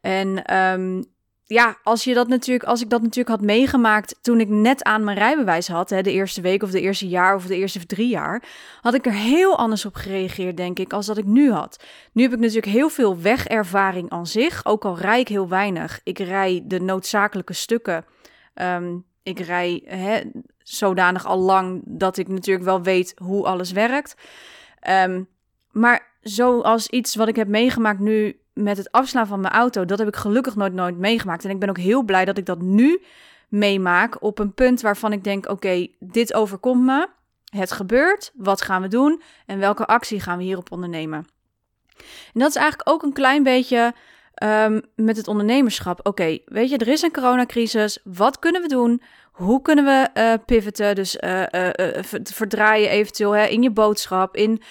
En 0.00 0.56
um, 0.56 1.14
ja, 1.46 1.76
als, 1.82 2.04
je 2.04 2.14
dat 2.14 2.28
natuurlijk, 2.28 2.68
als 2.68 2.82
ik 2.82 2.90
dat 2.90 3.02
natuurlijk 3.02 3.28
had 3.28 3.40
meegemaakt 3.40 4.18
toen 4.20 4.40
ik 4.40 4.48
net 4.48 4.82
aan 4.84 5.04
mijn 5.04 5.18
rijbewijs 5.18 5.68
had, 5.68 5.90
hè, 5.90 6.02
de 6.02 6.12
eerste 6.12 6.40
week 6.40 6.62
of 6.62 6.70
de 6.70 6.80
eerste 6.80 7.08
jaar 7.08 7.34
of 7.34 7.46
de 7.46 7.56
eerste 7.56 7.86
drie 7.86 8.08
jaar, 8.08 8.42
had 8.80 8.94
ik 8.94 9.06
er 9.06 9.12
heel 9.12 9.56
anders 9.56 9.84
op 9.84 9.94
gereageerd, 9.94 10.56
denk 10.56 10.78
ik, 10.78 10.92
als 10.92 11.06
dat 11.06 11.18
ik 11.18 11.24
nu 11.24 11.52
had. 11.52 11.84
Nu 12.12 12.22
heb 12.22 12.32
ik 12.32 12.38
natuurlijk 12.38 12.66
heel 12.66 12.88
veel 12.88 13.18
wegervaring 13.18 14.10
aan 14.10 14.26
zich, 14.26 14.64
ook 14.64 14.84
al 14.84 14.98
rij 14.98 15.20
ik 15.20 15.28
heel 15.28 15.48
weinig. 15.48 16.00
Ik 16.02 16.18
rij 16.18 16.62
de 16.64 16.80
noodzakelijke 16.80 17.52
stukken. 17.52 18.04
Um, 18.54 19.04
ik 19.22 19.38
rij 19.38 19.84
zodanig 20.62 21.26
al 21.26 21.38
lang 21.38 21.82
dat 21.84 22.16
ik 22.16 22.28
natuurlijk 22.28 22.64
wel 22.64 22.82
weet 22.82 23.12
hoe 23.16 23.46
alles 23.46 23.72
werkt. 23.72 24.14
Um, 24.88 25.28
maar 25.72 26.14
zoals 26.20 26.88
iets 26.88 27.14
wat 27.14 27.28
ik 27.28 27.36
heb 27.36 27.48
meegemaakt 27.48 28.00
nu 28.00 28.40
met 28.56 28.76
het 28.76 28.92
afslaan 28.92 29.26
van 29.26 29.40
mijn 29.40 29.52
auto, 29.52 29.84
dat 29.84 29.98
heb 29.98 30.08
ik 30.08 30.16
gelukkig 30.16 30.56
nooit, 30.56 30.72
nooit 30.72 30.98
meegemaakt. 30.98 31.44
En 31.44 31.50
ik 31.50 31.58
ben 31.58 31.68
ook 31.68 31.78
heel 31.78 32.02
blij 32.02 32.24
dat 32.24 32.38
ik 32.38 32.46
dat 32.46 32.60
nu 32.60 33.02
meemaak 33.48 34.22
op 34.22 34.38
een 34.38 34.54
punt 34.54 34.80
waarvan 34.80 35.12
ik 35.12 35.24
denk: 35.24 35.48
oké, 35.48 35.86
dit 35.98 36.34
overkomt 36.34 36.84
me. 36.84 37.08
Het 37.46 37.72
gebeurt. 37.72 38.32
Wat 38.34 38.62
gaan 38.62 38.82
we 38.82 38.88
doen? 38.88 39.22
En 39.46 39.58
welke 39.58 39.86
actie 39.86 40.20
gaan 40.20 40.38
we 40.38 40.44
hierop 40.44 40.72
ondernemen? 40.72 41.26
En 42.32 42.40
dat 42.40 42.48
is 42.48 42.56
eigenlijk 42.56 42.88
ook 42.88 43.02
een 43.02 43.12
klein 43.12 43.42
beetje 43.42 43.94
um, 44.42 44.82
met 44.94 45.16
het 45.16 45.28
ondernemerschap. 45.28 46.06
Oké, 46.06 46.38
weet 46.44 46.70
je, 46.70 46.76
er 46.76 46.88
is 46.88 47.02
een 47.02 47.12
coronacrisis. 47.12 47.98
Wat 48.04 48.38
kunnen 48.38 48.62
we 48.62 48.68
doen? 48.68 49.02
Hoe 49.32 49.62
kunnen 49.62 49.84
we 49.84 50.08
uh, 50.14 50.32
pivoten? 50.46 50.94
Dus 50.94 51.16
uh, 51.20 51.42
verdraaien 52.22 52.90
eventueel 52.90 53.32
hè, 53.32 53.44
in 53.44 53.62
je 53.62 53.70
boodschap, 53.70 54.36
in 54.36 54.62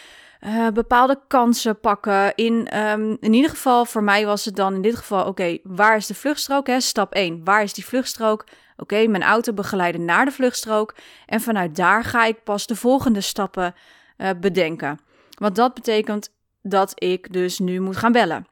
uh, 0.46 0.68
bepaalde 0.68 1.20
kansen 1.28 1.80
pakken. 1.80 2.36
In, 2.36 2.80
um, 2.80 3.18
in 3.20 3.34
ieder 3.34 3.50
geval, 3.50 3.86
voor 3.86 4.04
mij 4.04 4.26
was 4.26 4.46
het 4.46 4.56
dan 4.56 4.74
in 4.74 4.82
dit 4.82 4.96
geval: 4.96 5.26
oké, 5.26 5.58
waar 5.64 5.96
is 5.96 6.08
de 6.08 6.16
vluchtstrook? 6.16 6.68
Hè? 6.68 6.80
Stap 6.80 7.14
1. 7.14 7.44
Waar 7.44 7.64
is 7.64 7.74
die 7.74 7.86
vluchtstrook? 7.86 8.46
Oké, 8.78 9.08
mijn 9.08 9.24
auto 9.24 9.54
begeleiden 9.54 10.06
naar 10.06 10.26
de 10.26 10.32
vluchtstrook 10.32 10.96
en 11.26 11.42
vanuit 11.42 11.76
daar 11.76 12.04
ga 12.04 12.26
ik 12.26 12.44
pas 12.44 12.68
de 12.68 12.76
volgende 12.76 13.22
stappen 13.22 13.76
uh, 14.18 14.30
bedenken. 14.40 15.00
Want 15.38 15.56
dat 15.56 15.74
betekent 15.74 16.30
dat 16.62 16.92
ik 16.96 17.34
dus 17.34 17.60
nu 17.60 17.80
moet 17.80 17.98
gaan 17.98 18.12
bellen. 18.12 18.48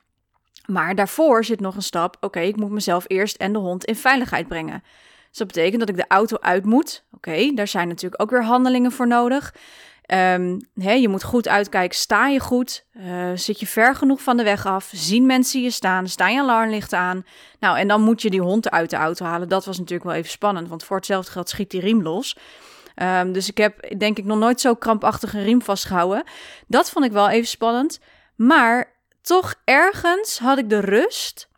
Maar 0.65 0.95
daarvoor 0.95 1.45
zit 1.45 1.59
nog 1.59 1.75
een 1.75 1.81
stap. 1.81 2.17
Oké, 2.19 2.39
ik 2.39 2.55
moet 2.55 2.71
mezelf 2.71 3.05
eerst 3.07 3.35
en 3.35 3.53
de 3.53 3.59
hond 3.59 3.85
in 3.85 3.95
veiligheid 3.95 4.47
brengen. 4.47 4.83
Dus 5.29 5.37
dat 5.37 5.47
betekent 5.47 5.79
dat 5.79 5.89
ik 5.89 5.95
de 5.95 6.07
auto 6.07 6.37
uit 6.39 6.65
moet. 6.65 7.03
Oké, 7.11 7.51
daar 7.53 7.67
zijn 7.67 7.87
natuurlijk 7.87 8.21
ook 8.21 8.29
weer 8.29 8.43
handelingen 8.43 8.91
voor 8.91 9.07
nodig. 9.07 9.53
Um, 10.07 10.59
je 10.75 11.07
moet 11.09 11.23
goed 11.23 11.47
uitkijken. 11.47 11.97
Sta 11.97 12.27
je 12.27 12.39
goed? 12.39 12.85
Uh, 12.93 13.31
zit 13.35 13.59
je 13.59 13.67
ver 13.67 13.95
genoeg 13.95 14.21
van 14.21 14.37
de 14.37 14.43
weg 14.43 14.65
af? 14.65 14.89
Zien 14.93 15.25
mensen 15.25 15.61
je 15.61 15.69
staan? 15.69 16.07
Staan 16.07 16.33
je 16.33 16.39
alarmlichten 16.39 16.97
aan? 16.97 17.25
Nou, 17.59 17.77
en 17.77 17.87
dan 17.87 18.01
moet 18.01 18.21
je 18.21 18.29
die 18.29 18.41
hond 18.41 18.69
uit 18.69 18.89
de 18.89 18.95
auto 18.95 19.25
halen. 19.25 19.49
Dat 19.49 19.65
was 19.65 19.77
natuurlijk 19.77 20.09
wel 20.09 20.17
even 20.17 20.31
spannend, 20.31 20.69
want 20.69 20.83
voor 20.83 20.97
hetzelfde 20.97 21.31
geld 21.31 21.49
schiet 21.49 21.71
die 21.71 21.81
riem 21.81 22.01
los. 22.01 22.37
Um, 22.95 23.31
dus 23.31 23.49
ik 23.49 23.57
heb 23.57 23.99
denk 23.99 24.17
ik 24.17 24.25
nog 24.25 24.37
nooit 24.37 24.61
zo 24.61 24.75
krampachtig 24.75 25.33
een 25.33 25.43
riem 25.43 25.61
vastgehouden. 25.61 26.23
Dat 26.67 26.89
vond 26.89 27.05
ik 27.05 27.11
wel 27.11 27.29
even 27.29 27.47
spannend. 27.47 27.99
Maar 28.35 28.93
toch 29.21 29.55
ergens 29.63 30.39
had 30.39 30.57
ik 30.57 30.69
de 30.69 30.79
rust 30.79 31.49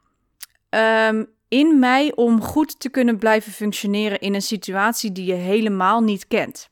um, 0.70 1.30
in 1.48 1.80
mij 1.80 2.12
om 2.16 2.42
goed 2.42 2.80
te 2.80 2.90
kunnen 2.90 3.18
blijven 3.18 3.52
functioneren 3.52 4.20
in 4.20 4.34
een 4.34 4.42
situatie 4.42 5.12
die 5.12 5.26
je 5.26 5.34
helemaal 5.34 6.02
niet 6.02 6.28
kent. 6.28 6.70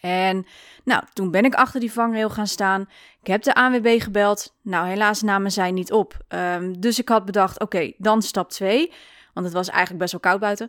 En 0.00 0.46
nou, 0.86 1.02
toen 1.12 1.30
ben 1.30 1.44
ik 1.44 1.54
achter 1.54 1.80
die 1.80 1.92
vangrail 1.92 2.30
gaan 2.30 2.46
staan. 2.46 2.88
Ik 3.20 3.26
heb 3.26 3.42
de 3.42 3.54
ANWB 3.54 4.00
gebeld. 4.02 4.54
Nou, 4.62 4.88
helaas 4.88 5.22
namen 5.22 5.52
zij 5.52 5.70
niet 5.70 5.92
op. 5.92 6.16
Um, 6.28 6.80
dus 6.80 6.98
ik 6.98 7.08
had 7.08 7.24
bedacht, 7.24 7.60
oké, 7.60 7.92
dan 7.96 8.22
stap 8.22 8.50
2. 8.50 8.92
Want 9.34 9.46
het 9.46 9.54
was 9.54 9.68
eigenlijk 9.68 9.98
best 9.98 10.12
wel 10.12 10.20
koud 10.20 10.40
buiten. 10.40 10.68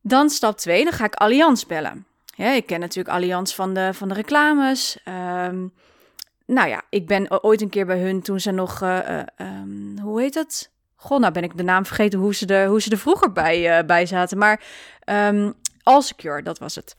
Dan 0.00 0.30
stap 0.30 0.56
2, 0.56 0.84
dan 0.84 0.92
ga 0.92 1.04
ik 1.04 1.14
Allianz 1.14 1.64
bellen. 1.64 2.06
Ja, 2.24 2.50
ik 2.50 2.66
ken 2.66 2.80
natuurlijk 2.80 3.14
Allianz 3.14 3.54
van 3.54 3.74
de, 3.74 3.94
van 3.94 4.08
de 4.08 4.14
reclames. 4.14 4.98
Um, 5.44 5.72
nou 6.46 6.68
ja, 6.68 6.82
ik 6.88 7.06
ben 7.06 7.42
ooit 7.42 7.60
een 7.60 7.70
keer 7.70 7.86
bij 7.86 7.98
hun 7.98 8.22
toen 8.22 8.40
ze 8.40 8.50
nog, 8.50 8.82
uh, 8.82 8.98
uh, 9.08 9.22
um, 9.36 9.98
hoe 9.98 10.20
heet 10.20 10.34
het? 10.34 10.70
Goh, 10.96 11.20
nou 11.20 11.32
ben 11.32 11.42
ik 11.42 11.56
de 11.56 11.62
naam 11.62 11.86
vergeten 11.86 12.18
hoe 12.18 12.34
ze 12.34 12.46
er, 12.46 12.68
hoe 12.68 12.80
ze 12.80 12.90
er 12.90 12.98
vroeger 12.98 13.32
bij, 13.32 13.78
uh, 13.78 13.86
bij 13.86 14.06
zaten. 14.06 14.38
Maar 14.38 14.60
Allsecure, 15.82 16.42
dat 16.42 16.58
was 16.58 16.74
het. 16.74 16.96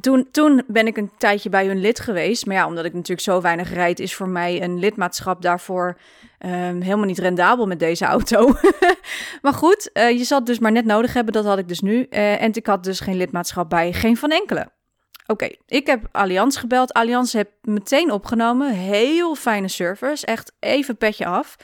Toen, 0.00 0.28
toen 0.30 0.62
ben 0.66 0.86
ik 0.86 0.96
een 0.96 1.10
tijdje 1.18 1.48
bij 1.48 1.66
hun 1.66 1.80
lid 1.80 2.00
geweest. 2.00 2.46
Maar 2.46 2.56
ja, 2.56 2.66
omdat 2.66 2.84
ik 2.84 2.92
natuurlijk 2.92 3.20
zo 3.20 3.40
weinig 3.40 3.72
rijd, 3.72 4.00
is 4.00 4.14
voor 4.14 4.28
mij 4.28 4.62
een 4.62 4.78
lidmaatschap 4.78 5.42
daarvoor 5.42 5.98
um, 6.38 6.80
helemaal 6.80 7.04
niet 7.04 7.18
rendabel 7.18 7.66
met 7.66 7.78
deze 7.78 8.04
auto. 8.04 8.54
maar 9.42 9.54
goed, 9.54 9.90
uh, 9.94 10.10
je 10.10 10.24
zal 10.24 10.38
het 10.38 10.46
dus 10.46 10.58
maar 10.58 10.72
net 10.72 10.84
nodig 10.84 11.12
hebben. 11.12 11.32
Dat 11.32 11.44
had 11.44 11.58
ik 11.58 11.68
dus 11.68 11.80
nu. 11.80 12.06
Uh, 12.10 12.42
en 12.42 12.52
ik 12.52 12.66
had 12.66 12.84
dus 12.84 13.00
geen 13.00 13.16
lidmaatschap 13.16 13.70
bij, 13.70 13.92
geen 13.92 14.16
van 14.16 14.30
enkele. 14.30 14.70
Oké, 15.26 15.48
ik 15.66 15.86
heb 15.86 16.08
Allianz 16.12 16.58
gebeld. 16.58 16.92
Allianz 16.92 17.32
heb 17.32 17.50
meteen 17.62 18.10
opgenomen. 18.10 18.72
Heel 18.72 19.34
fijne 19.34 19.68
service. 19.68 20.26
Echt 20.26 20.52
even 20.60 20.96
petje 20.96 21.26
af. 21.26 21.56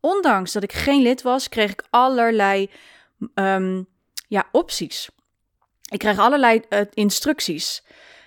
Ondanks 0.00 0.52
dat 0.52 0.62
ik 0.62 0.72
geen 0.72 1.02
lid 1.02 1.22
was, 1.22 1.48
kreeg 1.48 1.70
ik 1.70 1.84
allerlei 1.90 2.70
um, 3.34 3.86
ja, 4.28 4.44
opties. 4.52 5.08
Ik 5.92 5.98
kreeg 5.98 6.18
allerlei 6.18 6.62
uh, 6.68 6.80
instructies. 6.92 7.84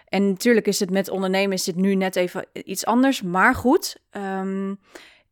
En 0.10 0.30
natuurlijk 0.30 0.68
is 0.68 0.80
het 0.80 0.90
met 0.90 1.10
ondernemen 1.10 1.54
is 1.54 1.64
dit 1.64 1.76
nu 1.76 1.96
net 1.96 2.16
even 2.16 2.46
iets 2.54 2.86
anders. 2.86 3.22
Maar 3.22 3.56
goed, 3.56 3.96
um, 4.12 4.80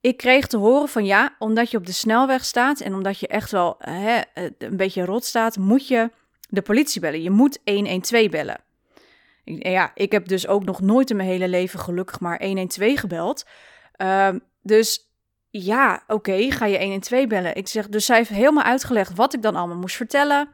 ik 0.02 0.18
kreeg 0.18 0.48
te 0.48 0.58
horen 0.58 0.90
van 0.90 1.06
ja, 1.06 1.36
omdat 1.40 1.72
je 1.72 1.78
op 1.78 1.86
de 1.86 1.92
snelweg 1.92 2.46
staat 2.46 2.80
en 2.80 2.94
omdat 2.94 3.20
je 3.20 3.28
echt 3.28 3.52
wel 3.52 3.76
hè, 3.80 4.22
een 4.58 4.78
beetje 4.78 5.06
rot 5.06 5.26
staat, 5.26 5.58
moet 5.58 5.88
je 5.88 6.12
de 6.50 6.62
politie 6.62 7.02
bellen. 7.02 7.22
Je 7.22 7.30
moet 7.30 7.60
112 7.66 8.30
bellen. 8.30 8.62
Ja, 9.44 9.92
ik 9.96 10.12
heb 10.12 10.28
dus 10.28 10.48
ook 10.48 10.64
nog 10.64 10.82
nooit 10.82 11.10
in 11.10 11.16
mijn 11.16 11.30
hele 11.30 11.48
leven 11.48 11.80
gelukkig 11.80 12.20
maar 12.20 12.44
112 12.44 13.00
gebeld. 13.00 13.46
Um, 13.98 14.42
dus 14.62 15.10
ja, 15.50 16.04
oké, 16.08 16.52
ga 16.52 16.66
je 16.66 16.78
112 16.78 17.28
bellen. 17.28 17.56
Ik 17.56 17.68
zeg, 17.68 17.90
dus 17.90 18.06
zij 18.06 18.18
heeft 18.18 18.30
helemaal 18.30 18.64
uitgelegd 18.64 19.16
wat 19.16 19.34
ik 19.34 19.42
dan 19.42 19.56
allemaal 19.56 19.78
moest 19.78 19.96
vertellen 19.96 20.50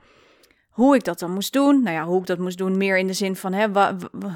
hoe 0.80 0.96
ik 0.96 1.04
dat 1.04 1.20
dan 1.20 1.32
moest 1.32 1.54
doen. 1.54 1.84
Nou 1.84 1.96
ja, 1.96 2.06
hoe 2.06 2.20
ik 2.20 2.26
dat 2.26 2.38
moest 2.38 2.58
doen, 2.58 2.78
meer 2.78 2.98
in 2.98 3.08
de 3.08 3.14
zin 3.14 3.36
van 3.36 3.54
hè, 3.54 3.68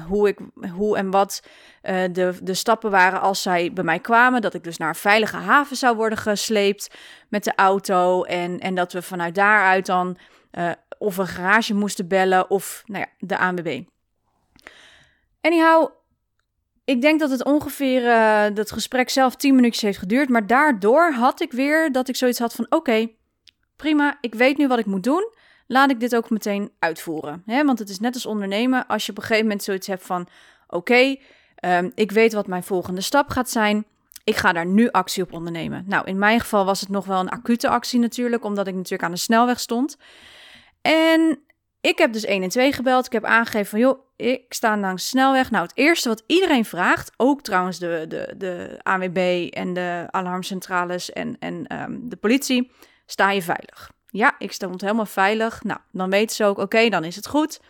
hoe, 0.08 0.28
ik, 0.28 0.38
hoe 0.74 0.96
en 0.96 1.10
wat 1.10 1.42
uh, 1.82 2.02
de, 2.12 2.34
de 2.42 2.54
stappen 2.54 2.90
waren 2.90 3.20
als 3.20 3.42
zij 3.42 3.72
bij 3.72 3.84
mij 3.84 3.98
kwamen. 3.98 4.40
Dat 4.40 4.54
ik 4.54 4.64
dus 4.64 4.76
naar 4.76 4.88
een 4.88 4.94
veilige 4.94 5.36
haven 5.36 5.76
zou 5.76 5.96
worden 5.96 6.18
gesleept 6.18 6.94
met 7.28 7.44
de 7.44 7.54
auto. 7.54 8.22
En, 8.22 8.60
en 8.60 8.74
dat 8.74 8.92
we 8.92 9.02
vanuit 9.02 9.34
daaruit 9.34 9.86
dan 9.86 10.16
uh, 10.52 10.70
of 10.98 11.16
een 11.16 11.26
garage 11.26 11.74
moesten 11.74 12.08
bellen 12.08 12.50
of 12.50 12.82
nou 12.86 13.04
ja, 13.08 13.26
de 13.26 13.38
ANWB. 13.38 13.82
Anyhow, 15.40 15.90
ik 16.84 17.00
denk 17.00 17.20
dat 17.20 17.30
het 17.30 17.44
ongeveer 17.44 18.02
uh, 18.02 18.44
dat 18.54 18.72
gesprek 18.72 19.10
zelf 19.10 19.36
10 19.36 19.54
minuutjes 19.54 19.82
heeft 19.82 19.98
geduurd. 19.98 20.28
Maar 20.28 20.46
daardoor 20.46 21.12
had 21.12 21.40
ik 21.40 21.52
weer 21.52 21.92
dat 21.92 22.08
ik 22.08 22.16
zoiets 22.16 22.38
had 22.38 22.54
van: 22.54 22.66
oké, 22.68 23.08
prima, 23.76 24.18
ik 24.20 24.34
weet 24.34 24.58
nu 24.58 24.68
wat 24.68 24.78
ik 24.78 24.86
moet 24.86 25.04
doen 25.04 25.32
laat 25.66 25.90
ik 25.90 26.00
dit 26.00 26.16
ook 26.16 26.30
meteen 26.30 26.70
uitvoeren. 26.78 27.42
Hè? 27.46 27.64
Want 27.64 27.78
het 27.78 27.88
is 27.88 27.98
net 27.98 28.14
als 28.14 28.26
ondernemen, 28.26 28.86
als 28.86 29.06
je 29.06 29.10
op 29.10 29.16
een 29.16 29.22
gegeven 29.22 29.46
moment 29.46 29.62
zoiets 29.62 29.86
hebt 29.86 30.06
van: 30.06 30.28
oké, 30.66 31.16
um, 31.64 31.92
ik 31.94 32.10
weet 32.10 32.32
wat 32.32 32.46
mijn 32.46 32.62
volgende 32.62 33.00
stap 33.00 33.28
gaat 33.28 33.50
zijn. 33.50 33.86
Ik 34.24 34.36
ga 34.36 34.52
daar 34.52 34.66
nu 34.66 34.90
actie 34.90 35.22
op 35.22 35.32
ondernemen. 35.32 35.84
Nou, 35.86 36.06
in 36.06 36.18
mijn 36.18 36.40
geval 36.40 36.64
was 36.64 36.80
het 36.80 36.88
nog 36.88 37.04
wel 37.04 37.20
een 37.20 37.28
acute 37.28 37.68
actie 37.68 38.00
natuurlijk, 38.00 38.44
omdat 38.44 38.66
ik 38.66 38.74
natuurlijk 38.74 39.02
aan 39.02 39.10
de 39.10 39.16
snelweg 39.16 39.60
stond. 39.60 39.96
En 40.82 41.38
ik 41.80 41.98
heb 41.98 42.12
dus 42.12 42.24
1 42.24 42.42
en 42.42 42.48
2 42.48 42.72
gebeld. 42.72 43.06
Ik 43.06 43.12
heb 43.12 43.24
aangegeven 43.24 43.66
van, 43.66 43.78
joh, 43.78 43.98
ik 44.16 44.44
sta 44.48 44.78
langs 44.78 45.02
de 45.02 45.08
snelweg. 45.08 45.50
Nou, 45.50 45.62
het 45.62 45.76
eerste 45.76 46.08
wat 46.08 46.22
iedereen 46.26 46.64
vraagt, 46.64 47.12
ook 47.16 47.42
trouwens 47.42 47.78
de, 47.78 48.04
de, 48.08 48.34
de 48.36 48.80
ANWB 48.82 49.48
en 49.50 49.72
de 49.72 50.06
alarmcentrales 50.10 51.12
en, 51.12 51.36
en 51.38 51.82
um, 51.82 52.08
de 52.08 52.16
politie, 52.16 52.70
sta 53.06 53.30
je 53.30 53.42
veilig? 53.42 53.92
Ja, 54.16 54.34
ik 54.38 54.52
stond 54.52 54.80
helemaal 54.80 55.06
veilig. 55.06 55.62
Nou, 55.62 55.80
dan 55.92 56.10
weten 56.10 56.36
ze 56.36 56.44
ook, 56.44 56.58
oké, 56.58 56.88
dan 56.88 57.04
is 57.04 57.16
het 57.16 57.26
goed. 57.26 57.60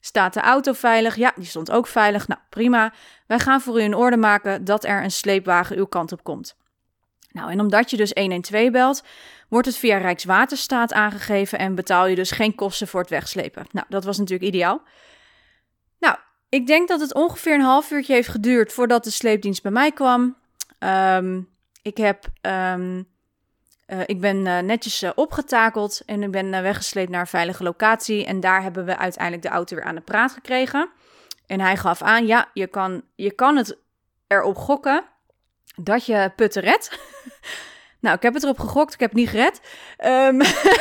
Staat 0.00 0.34
de 0.34 0.40
auto 0.40 0.72
veilig? 0.72 1.16
Ja, 1.16 1.32
die 1.36 1.46
stond 1.46 1.70
ook 1.70 1.86
veilig. 1.86 2.28
Nou, 2.28 2.40
prima. 2.48 2.92
Wij 3.26 3.38
gaan 3.38 3.60
voor 3.60 3.80
u 3.80 3.82
in 3.82 3.94
orde 3.94 4.16
maken 4.16 4.64
dat 4.64 4.84
er 4.84 5.02
een 5.02 5.10
sleepwagen 5.10 5.76
uw 5.76 5.86
kant 5.86 6.12
op 6.12 6.24
komt. 6.24 6.56
Nou, 7.30 7.50
en 7.50 7.60
omdat 7.60 7.90
je 7.90 7.96
dus 7.96 8.10
112 8.12 8.70
belt, 8.70 9.04
wordt 9.48 9.66
het 9.66 9.76
via 9.76 9.98
Rijkswaterstaat 9.98 10.92
aangegeven 10.92 11.58
en 11.58 11.74
betaal 11.74 12.06
je 12.06 12.14
dus 12.14 12.30
geen 12.30 12.54
kosten 12.54 12.88
voor 12.88 13.00
het 13.00 13.10
wegslepen. 13.10 13.66
Nou, 13.70 13.86
dat 13.88 14.04
was 14.04 14.18
natuurlijk 14.18 14.48
ideaal. 14.48 14.82
Nou, 15.98 16.16
ik 16.48 16.66
denk 16.66 16.88
dat 16.88 17.00
het 17.00 17.14
ongeveer 17.14 17.54
een 17.54 17.60
half 17.60 17.90
uurtje 17.90 18.14
heeft 18.14 18.28
geduurd 18.28 18.72
voordat 18.72 19.04
de 19.04 19.10
sleepdienst 19.10 19.62
bij 19.62 19.72
mij 19.72 19.92
kwam. 19.92 20.36
Um, 20.78 21.48
ik 21.82 21.96
heb 21.96 22.24
um, 22.42 23.12
uh, 23.86 24.00
ik 24.06 24.20
ben 24.20 24.46
uh, 24.46 24.58
netjes 24.58 25.02
uh, 25.02 25.10
opgetakeld 25.14 26.02
en 26.06 26.22
ik 26.22 26.30
ben 26.30 26.50
weggesleept 26.50 27.10
naar 27.10 27.20
een 27.20 27.26
veilige 27.26 27.62
locatie. 27.62 28.26
En 28.26 28.40
daar 28.40 28.62
hebben 28.62 28.84
we 28.84 28.96
uiteindelijk 28.96 29.42
de 29.42 29.48
auto 29.48 29.76
weer 29.76 29.84
aan 29.84 29.94
de 29.94 30.00
praat 30.00 30.32
gekregen. 30.32 30.90
En 31.46 31.60
hij 31.60 31.76
gaf 31.76 32.02
aan, 32.02 32.26
ja, 32.26 32.48
je 32.52 32.66
kan, 32.66 33.02
je 33.14 33.32
kan 33.32 33.56
het 33.56 33.76
erop 34.26 34.56
gokken 34.56 35.04
dat 35.76 36.06
je 36.06 36.32
putten 36.36 36.62
redt. 36.62 36.90
Nou, 38.04 38.16
ik 38.16 38.22
heb 38.22 38.34
het 38.34 38.42
erop 38.42 38.58
gegokt, 38.58 38.94
ik 38.94 39.00
heb 39.00 39.10
het 39.10 39.18
niet 39.18 39.28
gered. 39.28 39.60
Um, 40.04 40.38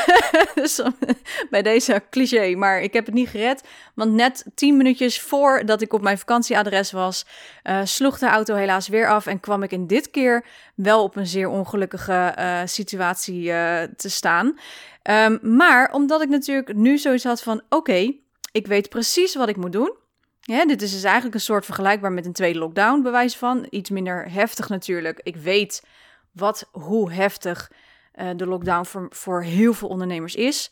dus 0.63 0.81
bij 1.49 1.61
deze 1.61 2.03
cliché, 2.09 2.55
maar 2.55 2.81
ik 2.81 2.93
heb 2.93 3.05
het 3.05 3.13
niet 3.13 3.29
gered. 3.29 3.63
Want 3.95 4.11
net 4.11 4.45
tien 4.55 4.77
minuutjes 4.77 5.21
voordat 5.21 5.81
ik 5.81 5.93
op 5.93 6.01
mijn 6.01 6.17
vakantieadres 6.17 6.91
was, 6.91 7.25
uh, 7.63 7.79
sloeg 7.83 8.19
de 8.19 8.27
auto 8.27 8.55
helaas 8.55 8.87
weer 8.87 9.09
af 9.09 9.25
en 9.25 9.39
kwam 9.39 9.63
ik 9.63 9.71
in 9.71 9.87
dit 9.87 10.09
keer 10.09 10.45
wel 10.75 11.03
op 11.03 11.15
een 11.15 11.27
zeer 11.27 11.49
ongelukkige 11.49 12.35
uh, 12.39 12.61
situatie 12.65 13.43
uh, 13.43 13.81
te 13.81 14.09
staan. 14.09 14.59
Um, 15.09 15.39
maar 15.41 15.91
omdat 15.91 16.21
ik 16.21 16.29
natuurlijk 16.29 16.73
nu 16.73 16.97
zoiets 16.97 17.23
had 17.23 17.43
van, 17.43 17.61
oké, 17.69 18.13
ik 18.51 18.67
weet 18.67 18.89
precies 18.89 19.35
wat 19.35 19.49
ik 19.49 19.57
moet 19.57 19.71
doen. 19.71 19.93
Dit 20.41 20.81
is 20.81 20.91
dus 20.91 21.03
eigenlijk 21.03 21.35
een 21.35 21.41
soort 21.41 21.65
vergelijkbaar 21.65 22.11
met 22.11 22.25
een 22.25 22.33
tweede 22.33 22.59
lockdown, 22.59 23.01
bewijs 23.01 23.35
van. 23.35 23.67
Iets 23.69 23.89
minder 23.89 24.31
heftig 24.31 24.69
natuurlijk. 24.69 25.19
Ik 25.23 25.35
weet 25.35 25.81
wat, 26.33 26.69
hoe 26.71 27.11
heftig 27.11 27.71
uh, 28.15 28.29
de 28.35 28.45
lockdown 28.45 28.85
voor, 28.85 29.07
voor 29.09 29.43
heel 29.43 29.73
veel 29.73 29.87
ondernemers 29.87 30.35
is. 30.35 30.71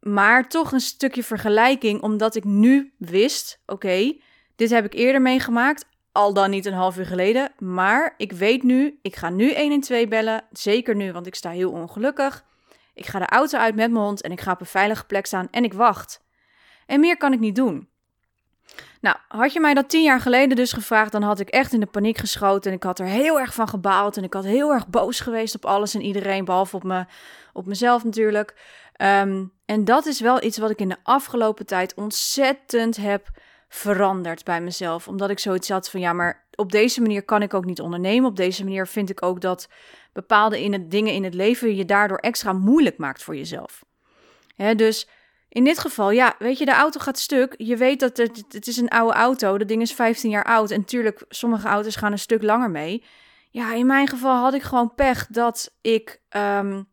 Maar 0.00 0.48
toch 0.48 0.72
een 0.72 0.80
stukje 0.80 1.22
vergelijking, 1.22 2.02
omdat 2.02 2.34
ik 2.34 2.44
nu 2.44 2.92
wist: 2.98 3.62
oké, 3.66 4.16
dit 4.56 4.70
heb 4.70 4.84
ik 4.84 4.94
eerder 4.94 5.22
meegemaakt, 5.22 5.86
al 6.12 6.32
dan 6.32 6.50
niet 6.50 6.66
een 6.66 6.72
half 6.72 6.96
uur 6.98 7.06
geleden. 7.06 7.52
Maar 7.58 8.14
ik 8.16 8.32
weet 8.32 8.62
nu, 8.62 8.98
ik 9.02 9.16
ga 9.16 9.30
nu 9.30 9.50
1 9.50 9.72
en 9.72 9.80
2 9.80 10.08
bellen. 10.08 10.44
Zeker 10.50 10.96
nu, 10.96 11.12
want 11.12 11.26
ik 11.26 11.34
sta 11.34 11.50
heel 11.50 11.70
ongelukkig. 11.70 12.44
Ik 12.94 13.06
ga 13.06 13.18
de 13.18 13.26
auto 13.26 13.58
uit 13.58 13.74
met 13.74 13.90
mijn 13.90 14.04
hond 14.04 14.22
en 14.22 14.32
ik 14.32 14.40
ga 14.40 14.52
op 14.52 14.60
een 14.60 14.66
veilige 14.66 15.06
plek 15.06 15.26
staan 15.26 15.48
en 15.50 15.64
ik 15.64 15.72
wacht. 15.72 16.24
En 16.86 17.00
meer 17.00 17.16
kan 17.16 17.32
ik 17.32 17.40
niet 17.40 17.56
doen. 17.56 17.88
Nou, 19.02 19.16
had 19.28 19.52
je 19.52 19.60
mij 19.60 19.74
dat 19.74 19.88
tien 19.88 20.02
jaar 20.02 20.20
geleden 20.20 20.56
dus 20.56 20.72
gevraagd, 20.72 21.12
dan 21.12 21.22
had 21.22 21.40
ik 21.40 21.48
echt 21.48 21.72
in 21.72 21.80
de 21.80 21.86
paniek 21.86 22.18
geschoten. 22.18 22.70
En 22.70 22.76
ik 22.76 22.82
had 22.82 22.98
er 22.98 23.06
heel 23.06 23.40
erg 23.40 23.54
van 23.54 23.68
gebaald. 23.68 24.16
En 24.16 24.24
ik 24.24 24.32
had 24.32 24.44
heel 24.44 24.72
erg 24.72 24.88
boos 24.88 25.20
geweest 25.20 25.54
op 25.54 25.64
alles 25.64 25.94
en 25.94 26.02
iedereen, 26.02 26.44
behalve 26.44 26.76
op, 26.76 26.84
me, 26.84 27.04
op 27.52 27.66
mezelf 27.66 28.04
natuurlijk. 28.04 28.54
Ehm, 28.92 29.44
en 29.64 29.84
dat 29.84 30.06
is 30.06 30.20
wel 30.20 30.42
iets 30.42 30.58
wat 30.58 30.70
ik 30.70 30.80
in 30.80 30.88
de 30.88 30.96
afgelopen 31.02 31.66
tijd 31.66 31.94
ontzettend 31.94 32.96
heb 32.96 33.28
veranderd 33.68 34.44
bij 34.44 34.60
mezelf. 34.60 35.08
Omdat 35.08 35.30
ik 35.30 35.38
zoiets 35.38 35.68
had 35.68 35.90
van 35.90 36.00
ja, 36.00 36.12
maar 36.12 36.44
op 36.54 36.72
deze 36.72 37.00
manier 37.00 37.22
kan 37.22 37.42
ik 37.42 37.54
ook 37.54 37.64
niet 37.64 37.80
ondernemen. 37.80 38.30
Op 38.30 38.36
deze 38.36 38.64
manier 38.64 38.86
vind 38.86 39.10
ik 39.10 39.22
ook 39.22 39.40
dat 39.40 39.68
bepaalde 40.12 40.62
in 40.62 40.72
het, 40.72 40.90
dingen 40.90 41.14
in 41.14 41.24
het 41.24 41.34
leven 41.34 41.76
je 41.76 41.84
daardoor 41.84 42.18
extra 42.18 42.52
moeilijk 42.52 42.98
maakt 42.98 43.22
voor 43.22 43.36
jezelf. 43.36 43.84
Dus 44.76 45.08
in 45.52 45.64
dit 45.64 45.78
geval, 45.78 46.10
ja, 46.10 46.34
weet 46.38 46.58
je, 46.58 46.64
de 46.64 46.72
auto 46.72 47.00
gaat 47.00 47.18
stuk. 47.18 47.54
Je 47.56 47.76
weet 47.76 48.00
dat 48.00 48.16
het, 48.16 48.44
het 48.48 48.66
is 48.66 48.76
een 48.76 48.88
oude 48.88 49.14
auto. 49.14 49.58
Dat 49.58 49.68
ding 49.68 49.82
is 49.82 49.92
15 49.92 50.30
jaar 50.30 50.44
oud. 50.44 50.70
En 50.70 50.84
tuurlijk, 50.84 51.24
sommige 51.28 51.68
auto's 51.68 51.96
gaan 51.96 52.12
een 52.12 52.18
stuk 52.18 52.42
langer 52.42 52.70
mee. 52.70 53.04
Ja, 53.50 53.74
in 53.74 53.86
mijn 53.86 54.08
geval 54.08 54.36
had 54.36 54.54
ik 54.54 54.62
gewoon 54.62 54.94
pech 54.94 55.26
dat 55.26 55.74
ik 55.80 56.20
um, 56.36 56.88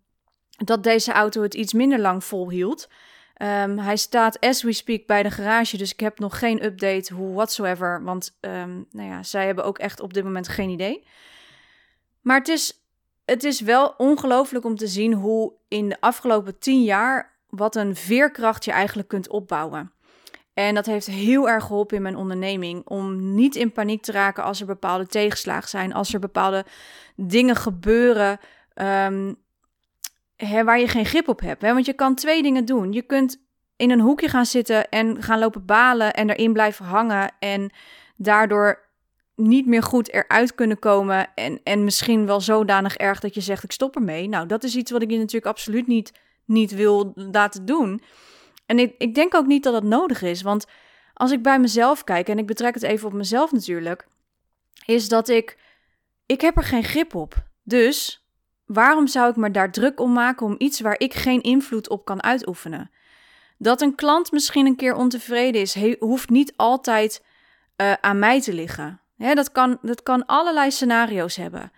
dat 0.57 0.83
deze 0.83 1.11
auto 1.11 1.41
het 1.41 1.53
iets 1.53 1.73
minder 1.73 1.99
lang 1.99 2.23
volhield. 2.23 2.87
Um, 3.41 3.77
hij 3.77 3.97
staat 3.97 4.39
as 4.39 4.63
we 4.63 4.73
speak 4.73 5.05
bij 5.05 5.23
de 5.23 5.31
garage, 5.31 5.77
dus 5.77 5.91
ik 5.91 5.99
heb 5.99 6.19
nog 6.19 6.39
geen 6.39 6.65
update 6.65 7.13
hoe 7.13 7.33
whatsoever, 7.33 8.03
want 8.03 8.37
um, 8.41 8.87
nou 8.91 9.09
ja, 9.09 9.23
zij 9.23 9.45
hebben 9.45 9.63
ook 9.63 9.77
echt 9.77 9.99
op 9.99 10.13
dit 10.13 10.23
moment 10.23 10.47
geen 10.47 10.69
idee. 10.69 11.03
Maar 12.21 12.37
het 12.37 12.47
is, 12.47 12.83
het 13.25 13.43
is 13.43 13.59
wel 13.59 13.93
ongelooflijk 13.97 14.65
om 14.65 14.75
te 14.75 14.87
zien 14.87 15.13
hoe 15.13 15.53
in 15.67 15.89
de 15.89 16.01
afgelopen 16.01 16.59
tien 16.59 16.83
jaar 16.83 17.28
wat 17.49 17.75
een 17.75 17.95
veerkracht 17.95 18.65
je 18.65 18.71
eigenlijk 18.71 19.07
kunt 19.07 19.29
opbouwen. 19.29 19.91
En 20.53 20.75
dat 20.75 20.85
heeft 20.85 21.05
heel 21.05 21.49
erg 21.49 21.63
geholpen 21.65 21.97
in 21.97 22.03
mijn 22.03 22.15
onderneming 22.15 22.87
om 22.87 23.33
niet 23.35 23.55
in 23.55 23.71
paniek 23.71 24.01
te 24.01 24.11
raken 24.11 24.43
als 24.43 24.59
er 24.59 24.65
bepaalde 24.65 25.07
tegenslagen 25.07 25.69
zijn, 25.69 25.93
als 25.93 26.13
er 26.13 26.19
bepaalde 26.19 26.65
dingen 27.15 27.55
gebeuren 27.55 28.39
um, 28.75 29.35
hè, 30.35 30.63
waar 30.63 30.79
je 30.79 30.87
geen 30.87 31.05
grip 31.05 31.27
op 31.27 31.39
hebt. 31.39 31.61
Hè? 31.61 31.73
Want 31.73 31.85
je 31.85 31.93
kan 31.93 32.15
twee 32.15 32.41
dingen 32.41 32.65
doen. 32.65 32.93
Je 32.93 33.01
kunt 33.01 33.41
in 33.75 33.91
een 33.91 33.99
hoekje 33.99 34.27
gaan 34.27 34.45
zitten 34.45 34.89
en 34.89 35.23
gaan 35.23 35.39
lopen 35.39 35.65
balen 35.65 36.13
en 36.13 36.29
erin 36.29 36.53
blijven 36.53 36.85
hangen 36.85 37.31
en 37.39 37.71
daardoor 38.15 38.87
niet 39.35 39.65
meer 39.65 39.83
goed 39.83 40.13
eruit 40.13 40.55
kunnen 40.55 40.79
komen 40.79 41.27
en, 41.35 41.59
en 41.63 41.83
misschien 41.83 42.25
wel 42.25 42.41
zodanig 42.41 42.95
erg 42.95 43.19
dat 43.19 43.33
je 43.33 43.41
zegt 43.41 43.63
ik 43.63 43.71
stop 43.71 43.95
ermee. 43.95 44.27
Nou, 44.29 44.47
dat 44.47 44.63
is 44.63 44.75
iets 44.75 44.91
wat 44.91 45.01
ik 45.01 45.11
je 45.11 45.17
natuurlijk 45.17 45.45
absoluut 45.45 45.87
niet, 45.87 46.11
niet 46.49 46.71
wil 46.71 47.11
laten 47.15 47.65
doen. 47.65 48.01
En 48.65 48.79
ik, 48.79 48.95
ik 48.97 49.15
denk 49.15 49.35
ook 49.35 49.45
niet 49.45 49.63
dat 49.63 49.73
dat 49.73 49.83
nodig 49.83 50.21
is, 50.21 50.41
want 50.41 50.65
als 51.13 51.31
ik 51.31 51.41
bij 51.41 51.59
mezelf 51.59 52.03
kijk, 52.03 52.29
en 52.29 52.37
ik 52.37 52.45
betrek 52.45 52.73
het 52.73 52.83
even 52.83 53.07
op 53.07 53.13
mezelf 53.13 53.51
natuurlijk, 53.51 54.07
is 54.85 55.09
dat 55.09 55.29
ik, 55.29 55.57
ik 56.25 56.41
heb 56.41 56.57
er 56.57 56.63
geen 56.63 56.83
grip 56.83 57.15
op. 57.15 57.43
Dus 57.63 58.25
waarom 58.65 59.07
zou 59.07 59.29
ik 59.29 59.35
me 59.35 59.51
daar 59.51 59.71
druk 59.71 59.99
om 59.99 60.13
maken 60.13 60.45
om 60.45 60.55
iets 60.57 60.79
waar 60.79 60.99
ik 60.99 61.13
geen 61.13 61.41
invloed 61.41 61.89
op 61.89 62.05
kan 62.05 62.23
uitoefenen? 62.23 62.91
Dat 63.57 63.81
een 63.81 63.95
klant 63.95 64.31
misschien 64.31 64.65
een 64.65 64.75
keer 64.75 64.95
ontevreden 64.95 65.61
is, 65.61 65.95
hoeft 65.99 66.29
niet 66.29 66.53
altijd 66.55 67.23
uh, 67.77 67.93
aan 67.93 68.19
mij 68.19 68.41
te 68.41 68.53
liggen. 68.53 69.01
dat, 69.17 69.51
kan, 69.51 69.77
dat 69.81 70.03
kan 70.03 70.25
allerlei 70.25 70.71
scenario's 70.71 71.35
hebben. 71.35 71.71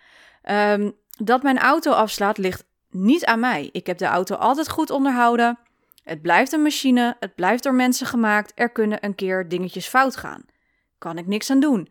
Um, 0.50 0.92
dat 1.16 1.42
mijn 1.42 1.58
auto 1.58 1.90
afslaat 1.90 2.38
ligt 2.38 2.64
niet 2.92 3.24
aan 3.24 3.40
mij. 3.40 3.68
Ik 3.72 3.86
heb 3.86 3.98
de 3.98 4.04
auto 4.04 4.34
altijd 4.34 4.68
goed 4.68 4.90
onderhouden. 4.90 5.58
Het 6.04 6.22
blijft 6.22 6.52
een 6.52 6.62
machine, 6.62 7.16
het 7.20 7.34
blijft 7.34 7.62
door 7.62 7.74
mensen 7.74 8.06
gemaakt. 8.06 8.52
Er 8.54 8.70
kunnen 8.70 9.04
een 9.04 9.14
keer 9.14 9.48
dingetjes 9.48 9.86
fout 9.86 10.16
gaan. 10.16 10.44
Kan 10.98 11.18
ik 11.18 11.26
niks 11.26 11.50
aan 11.50 11.60
doen. 11.60 11.88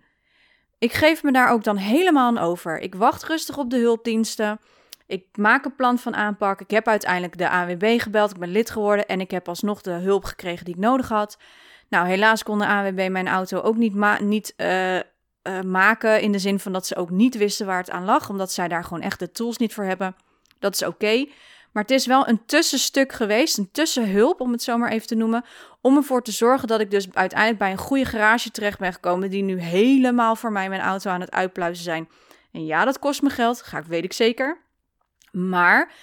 Ik 0.80 0.94
geef 0.94 1.24
me 1.24 1.32
daar 1.32 1.50
ook 1.50 1.64
dan 1.64 1.78
helemaal 1.78 2.28
aan 2.28 2.38
over. 2.38 2.80
Ik 2.80 2.96
wacht 2.96 3.24
rustig 3.24 3.58
op 3.58 3.70
de 3.70 3.78
hulpdiensten. 3.78 4.60
Ik 5.08 5.26
maak 5.34 5.66
een 5.66 5.76
plan 5.76 5.98
van 5.98 6.16
aanpak. 6.16 6.62
Ik 6.62 6.70
heb 6.70 6.88
uiteindelijk 6.88 7.38
de 7.38 7.50
ANWB 7.50 8.00
gebeld. 8.00 8.32
Ik 8.32 8.38
ben 8.38 8.52
lid 8.52 8.70
geworden 8.70 9.08
en 9.08 9.20
ik 9.20 9.32
heb 9.32 9.48
alsnog 9.48 9.82
de 9.82 9.92
hulp 9.92 10.24
gekregen 10.24 10.66
die 10.66 10.74
ik 10.74 10.80
nodig 10.80 11.10
had. 11.10 11.38
Nou, 11.90 12.08
helaas 12.08 12.44
kon 12.44 12.60
de 12.60 12.68
ANWB 12.68 13.08
mijn 13.12 13.28
auto 13.28 13.62
ook 13.62 13.76
niet, 13.76 14.20
niet 14.20 14.54
uh, 14.58 14.96
uh, 14.96 15.02
maken. 15.66 16.22
In 16.22 16.32
de 16.32 16.40
zin 16.40 16.60
van 16.60 16.72
dat 16.72 16.88
ze 16.88 16.96
ook 16.96 17.10
niet 17.10 17.38
wisten 17.38 17.66
waar 17.66 17.78
het 17.78 17.90
aan 17.90 18.06
lag. 18.06 18.30
Omdat 18.30 18.52
zij 18.52 18.68
daar 18.68 18.84
gewoon 18.84 19.02
echt 19.02 19.20
de 19.20 19.32
tools 19.32 19.58
niet 19.58 19.74
voor 19.74 19.84
hebben. 19.84 20.16
Dat 20.62 20.74
is 20.74 20.84
oké. 20.84 21.26
Maar 21.72 21.84
het 21.84 21.92
is 21.92 22.06
wel 22.06 22.28
een 22.28 22.46
tussenstuk 22.46 23.12
geweest, 23.12 23.58
een 23.58 23.72
tussenhulp 23.72 24.42
om 24.42 24.52
het 24.52 24.64
zo 24.64 24.78
maar 24.78 24.92
even 24.92 25.08
te 25.08 25.16
noemen, 25.16 25.46
om 25.82 25.96
ervoor 25.96 26.24
te 26.24 26.32
zorgen 26.32 26.68
dat 26.68 26.80
ik 26.80 26.92
dus 26.92 27.14
uiteindelijk 27.14 27.60
bij 27.60 27.72
een 27.72 27.78
goede 27.78 28.06
garage 28.06 28.52
terecht 28.52 28.80
ben 28.80 28.94
gekomen, 28.94 29.30
die 29.30 29.44
nu 29.44 29.60
helemaal 29.60 30.36
voor 30.36 30.52
mij 30.52 30.70
mijn 30.70 30.82
auto 30.82 31.10
aan 31.10 31.22
het 31.22 31.32
uitpluizen 31.32 31.84
zijn. 31.84 32.10
En 32.52 32.66
ja, 32.66 32.86
dat 32.86 33.00
kost 33.00 33.22
me 33.22 33.30
geld, 33.30 33.62
ga 33.62 33.78
ik, 33.78 33.86
weet 33.86 34.04
ik 34.04 34.14
zeker. 34.14 34.58
Maar 35.32 35.94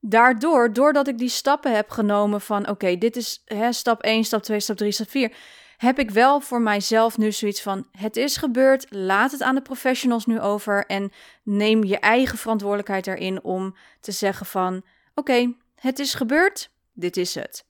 daardoor, 0.00 0.72
doordat 0.72 1.08
ik 1.08 1.18
die 1.18 1.28
stappen 1.28 1.74
heb 1.74 1.90
genomen 1.90 2.40
van 2.40 2.68
oké, 2.68 2.96
dit 2.96 3.16
is 3.16 3.42
hè, 3.44 3.72
stap 3.72 4.02
1, 4.02 4.24
stap 4.24 4.42
2, 4.42 4.60
stap 4.60 4.76
3, 4.76 4.92
stap 4.92 5.10
4, 5.10 5.32
heb 5.78 5.98
ik 5.98 6.10
wel 6.10 6.40
voor 6.40 6.60
mijzelf 6.60 7.18
nu 7.18 7.32
zoiets 7.32 7.62
van 7.62 7.86
het 7.98 8.16
is 8.16 8.36
gebeurd, 8.36 8.86
laat 8.88 9.32
het 9.32 9.42
aan 9.42 9.54
de 9.54 9.62
professionals 9.62 10.26
nu 10.26 10.40
over 10.40 10.86
en 10.86 11.12
neem 11.42 11.84
je 11.84 11.98
eigen 11.98 12.38
verantwoordelijkheid 12.38 13.06
erin 13.06 13.42
om 13.42 13.74
te 14.00 14.12
zeggen 14.12 14.46
van 14.46 14.82
oké, 15.14 15.54
het 15.74 15.98
is 15.98 16.14
gebeurd, 16.14 16.70
dit 16.92 17.16
is 17.16 17.34
het. 17.34 17.64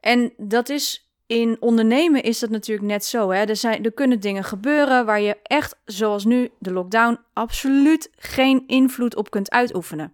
En 0.00 0.32
dat 0.36 0.68
is 0.68 1.08
in 1.26 1.56
ondernemen 1.60 2.22
is 2.22 2.38
dat 2.38 2.50
natuurlijk 2.50 2.86
net 2.86 3.04
zo. 3.04 3.30
Hè? 3.30 3.44
Er, 3.44 3.56
zijn, 3.56 3.84
er 3.84 3.92
kunnen 3.92 4.20
dingen 4.20 4.44
gebeuren 4.44 5.06
waar 5.06 5.20
je 5.20 5.36
echt, 5.42 5.76
zoals 5.84 6.24
nu 6.24 6.50
de 6.58 6.72
lockdown, 6.72 7.18
absoluut 7.32 8.10
geen 8.16 8.64
invloed 8.66 9.16
op 9.16 9.30
kunt 9.30 9.50
uitoefenen. 9.50 10.12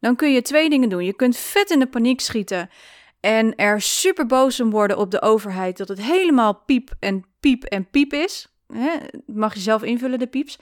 Dan 0.00 0.16
kun 0.16 0.32
je 0.32 0.42
twee 0.42 0.70
dingen 0.70 0.88
doen. 0.88 1.04
Je 1.04 1.16
kunt 1.16 1.36
vet 1.36 1.70
in 1.70 1.78
de 1.78 1.86
paniek 1.86 2.20
schieten 2.20 2.70
en 3.26 3.54
er 3.56 3.80
super 3.80 4.26
boos 4.26 4.60
om 4.60 4.70
worden 4.70 4.98
op 4.98 5.10
de 5.10 5.22
overheid 5.22 5.76
dat 5.76 5.88
het 5.88 6.02
helemaal 6.02 6.54
piep 6.54 6.90
en 7.00 7.24
piep 7.40 7.64
en 7.64 7.90
piep 7.90 8.12
is. 8.12 8.48
Hè? 8.72 8.90
Mag 9.26 9.54
je 9.54 9.60
zelf 9.60 9.82
invullen, 9.82 10.18
de 10.18 10.26
pieps. 10.26 10.58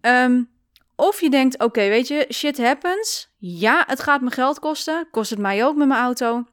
um, 0.00 0.50
of 1.08 1.20
je 1.20 1.30
denkt, 1.30 1.62
oké, 1.62 1.88
weet 1.88 2.08
je, 2.08 2.26
shit 2.32 2.58
happens. 2.58 3.34
Ja, 3.38 3.84
het 3.86 4.00
gaat 4.00 4.20
me 4.20 4.30
geld 4.30 4.58
kosten. 4.58 5.08
Kost 5.10 5.30
het 5.30 5.38
mij 5.38 5.64
ook 5.64 5.76
met 5.76 5.88
mijn 5.88 6.00
auto. 6.00 6.44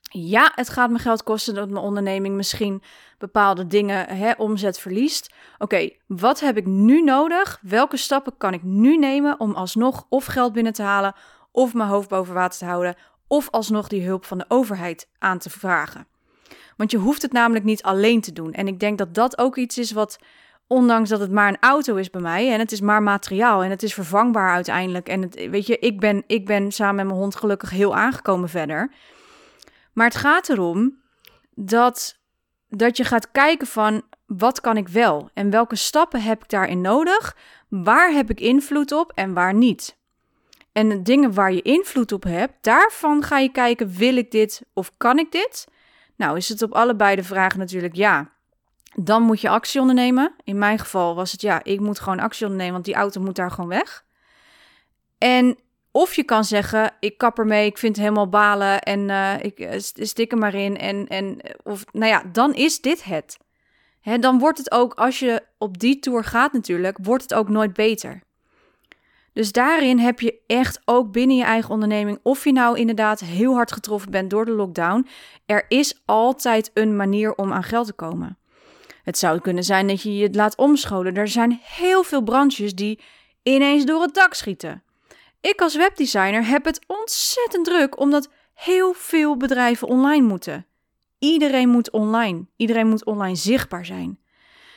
Ja, 0.00 0.52
het 0.54 0.68
gaat 0.68 0.90
me 0.90 0.98
geld 0.98 1.22
kosten 1.22 1.54
dat 1.54 1.68
mijn 1.68 1.84
onderneming 1.84 2.36
misschien 2.36 2.82
bepaalde 3.18 3.66
dingen, 3.66 4.08
hè, 4.08 4.32
omzet 4.36 4.78
verliest. 4.78 5.34
Oké, 5.58 5.90
wat 6.06 6.40
heb 6.40 6.56
ik 6.56 6.66
nu 6.66 7.02
nodig? 7.02 7.58
Welke 7.62 7.96
stappen 7.96 8.36
kan 8.36 8.52
ik 8.52 8.62
nu 8.62 8.96
nemen 8.96 9.40
om 9.40 9.54
alsnog 9.54 10.06
of 10.08 10.24
geld 10.24 10.52
binnen 10.52 10.72
te 10.72 10.82
halen, 10.82 11.14
of 11.52 11.74
mijn 11.74 11.88
hoofd 11.88 12.08
boven 12.08 12.34
water 12.34 12.58
te 12.58 12.64
houden, 12.64 12.96
of 13.28 13.50
alsnog 13.50 13.88
die 13.88 14.06
hulp 14.06 14.24
van 14.24 14.38
de 14.38 14.44
overheid 14.48 15.08
aan 15.18 15.38
te 15.38 15.50
vragen? 15.50 16.06
Want 16.76 16.90
je 16.90 16.98
hoeft 16.98 17.22
het 17.22 17.32
namelijk 17.32 17.64
niet 17.64 17.82
alleen 17.82 18.20
te 18.20 18.32
doen. 18.32 18.52
En 18.52 18.68
ik 18.68 18.80
denk 18.80 18.98
dat 18.98 19.14
dat 19.14 19.38
ook 19.38 19.56
iets 19.56 19.78
is 19.78 19.92
wat, 19.92 20.18
ondanks 20.66 21.08
dat 21.08 21.20
het 21.20 21.30
maar 21.30 21.48
een 21.48 21.60
auto 21.60 21.96
is 21.96 22.10
bij 22.10 22.20
mij 22.20 22.52
en 22.52 22.58
het 22.58 22.72
is 22.72 22.80
maar 22.80 23.02
materiaal 23.02 23.62
en 23.62 23.70
het 23.70 23.82
is 23.82 23.94
vervangbaar 23.94 24.54
uiteindelijk. 24.54 25.08
En 25.08 25.22
het, 25.22 25.48
weet 25.50 25.66
je, 25.66 25.78
ik 25.78 26.00
ben, 26.00 26.24
ik 26.26 26.46
ben 26.46 26.72
samen 26.72 26.94
met 26.94 27.06
mijn 27.06 27.18
hond 27.18 27.36
gelukkig 27.36 27.70
heel 27.70 27.94
aangekomen 27.96 28.48
verder. 28.48 28.92
Maar 29.92 30.06
het 30.06 30.16
gaat 30.16 30.48
erom 30.48 31.00
dat, 31.54 32.18
dat 32.68 32.96
je 32.96 33.04
gaat 33.04 33.30
kijken 33.30 33.66
van 33.66 34.02
wat 34.26 34.60
kan 34.60 34.76
ik 34.76 34.88
wel 34.88 35.30
en 35.34 35.50
welke 35.50 35.76
stappen 35.76 36.22
heb 36.22 36.42
ik 36.42 36.48
daarin 36.48 36.80
nodig? 36.80 37.36
Waar 37.68 38.12
heb 38.12 38.30
ik 38.30 38.40
invloed 38.40 38.92
op 38.92 39.12
en 39.14 39.32
waar 39.32 39.54
niet? 39.54 39.98
En 40.76 40.88
de 40.88 41.02
dingen 41.02 41.34
waar 41.34 41.52
je 41.52 41.62
invloed 41.62 42.12
op 42.12 42.22
hebt, 42.22 42.52
daarvan 42.60 43.22
ga 43.22 43.38
je 43.38 43.52
kijken: 43.52 43.88
wil 43.88 44.16
ik 44.16 44.30
dit 44.30 44.62
of 44.72 44.92
kan 44.96 45.18
ik 45.18 45.32
dit? 45.32 45.66
Nou, 46.16 46.36
is 46.36 46.48
het 46.48 46.62
op 46.62 46.72
allebei 46.72 47.16
de 47.16 47.24
vragen 47.24 47.58
natuurlijk 47.58 47.94
ja. 47.94 48.32
Dan 48.94 49.22
moet 49.22 49.40
je 49.40 49.48
actie 49.48 49.80
ondernemen. 49.80 50.34
In 50.44 50.58
mijn 50.58 50.78
geval 50.78 51.14
was 51.14 51.32
het 51.32 51.40
ja, 51.40 51.64
ik 51.64 51.80
moet 51.80 52.00
gewoon 52.00 52.20
actie 52.20 52.42
ondernemen, 52.42 52.72
want 52.72 52.84
die 52.84 52.94
auto 52.94 53.20
moet 53.20 53.36
daar 53.36 53.50
gewoon 53.50 53.70
weg. 53.70 54.04
En 55.18 55.58
of 55.90 56.14
je 56.14 56.24
kan 56.24 56.44
zeggen, 56.44 56.92
ik 57.00 57.18
kap 57.18 57.38
ermee, 57.38 57.66
ik 57.66 57.78
vind 57.78 57.96
het 57.96 58.04
helemaal 58.04 58.28
balen 58.28 58.80
en 58.80 59.08
uh, 59.08 59.42
ik 59.42 59.60
uh, 59.60 59.70
stik 59.78 60.32
er 60.32 60.38
maar 60.38 60.54
in. 60.54 60.76
En, 60.76 61.06
en, 61.06 61.40
of, 61.62 61.84
nou 61.92 62.10
ja, 62.10 62.22
dan 62.32 62.54
is 62.54 62.80
dit 62.80 63.04
het. 63.04 63.38
Hè, 64.00 64.18
dan 64.18 64.38
wordt 64.38 64.58
het 64.58 64.70
ook, 64.70 64.94
als 64.94 65.18
je 65.18 65.42
op 65.58 65.78
die 65.78 65.98
tour 65.98 66.24
gaat 66.24 66.52
natuurlijk, 66.52 66.98
wordt 67.02 67.22
het 67.22 67.34
ook 67.34 67.48
nooit 67.48 67.72
beter. 67.72 68.24
Dus 69.36 69.52
daarin 69.52 69.98
heb 69.98 70.20
je 70.20 70.38
echt 70.46 70.80
ook 70.84 71.12
binnen 71.12 71.36
je 71.36 71.44
eigen 71.44 71.70
onderneming, 71.70 72.18
of 72.22 72.44
je 72.44 72.52
nou 72.52 72.78
inderdaad 72.78 73.20
heel 73.20 73.54
hard 73.54 73.72
getroffen 73.72 74.10
bent 74.10 74.30
door 74.30 74.44
de 74.44 74.50
lockdown, 74.50 75.06
er 75.46 75.64
is 75.68 76.02
altijd 76.04 76.70
een 76.74 76.96
manier 76.96 77.34
om 77.34 77.52
aan 77.52 77.62
geld 77.62 77.86
te 77.86 77.92
komen. 77.92 78.38
Het 79.02 79.18
zou 79.18 79.40
kunnen 79.40 79.64
zijn 79.64 79.86
dat 79.86 80.02
je 80.02 80.16
je 80.16 80.32
laat 80.32 80.56
omscholen. 80.56 81.14
Er 81.14 81.28
zijn 81.28 81.60
heel 81.62 82.02
veel 82.02 82.22
branches 82.22 82.74
die 82.74 83.00
ineens 83.42 83.84
door 83.84 84.02
het 84.02 84.14
dak 84.14 84.34
schieten. 84.34 84.82
Ik 85.40 85.60
als 85.60 85.76
webdesigner 85.76 86.46
heb 86.46 86.64
het 86.64 86.84
ontzettend 86.86 87.64
druk 87.64 87.98
omdat 88.00 88.30
heel 88.54 88.92
veel 88.92 89.36
bedrijven 89.36 89.88
online 89.88 90.26
moeten. 90.26 90.66
Iedereen 91.18 91.68
moet 91.68 91.90
online. 91.90 92.46
Iedereen 92.56 92.88
moet 92.88 93.04
online 93.04 93.36
zichtbaar 93.36 93.84
zijn. 93.84 94.18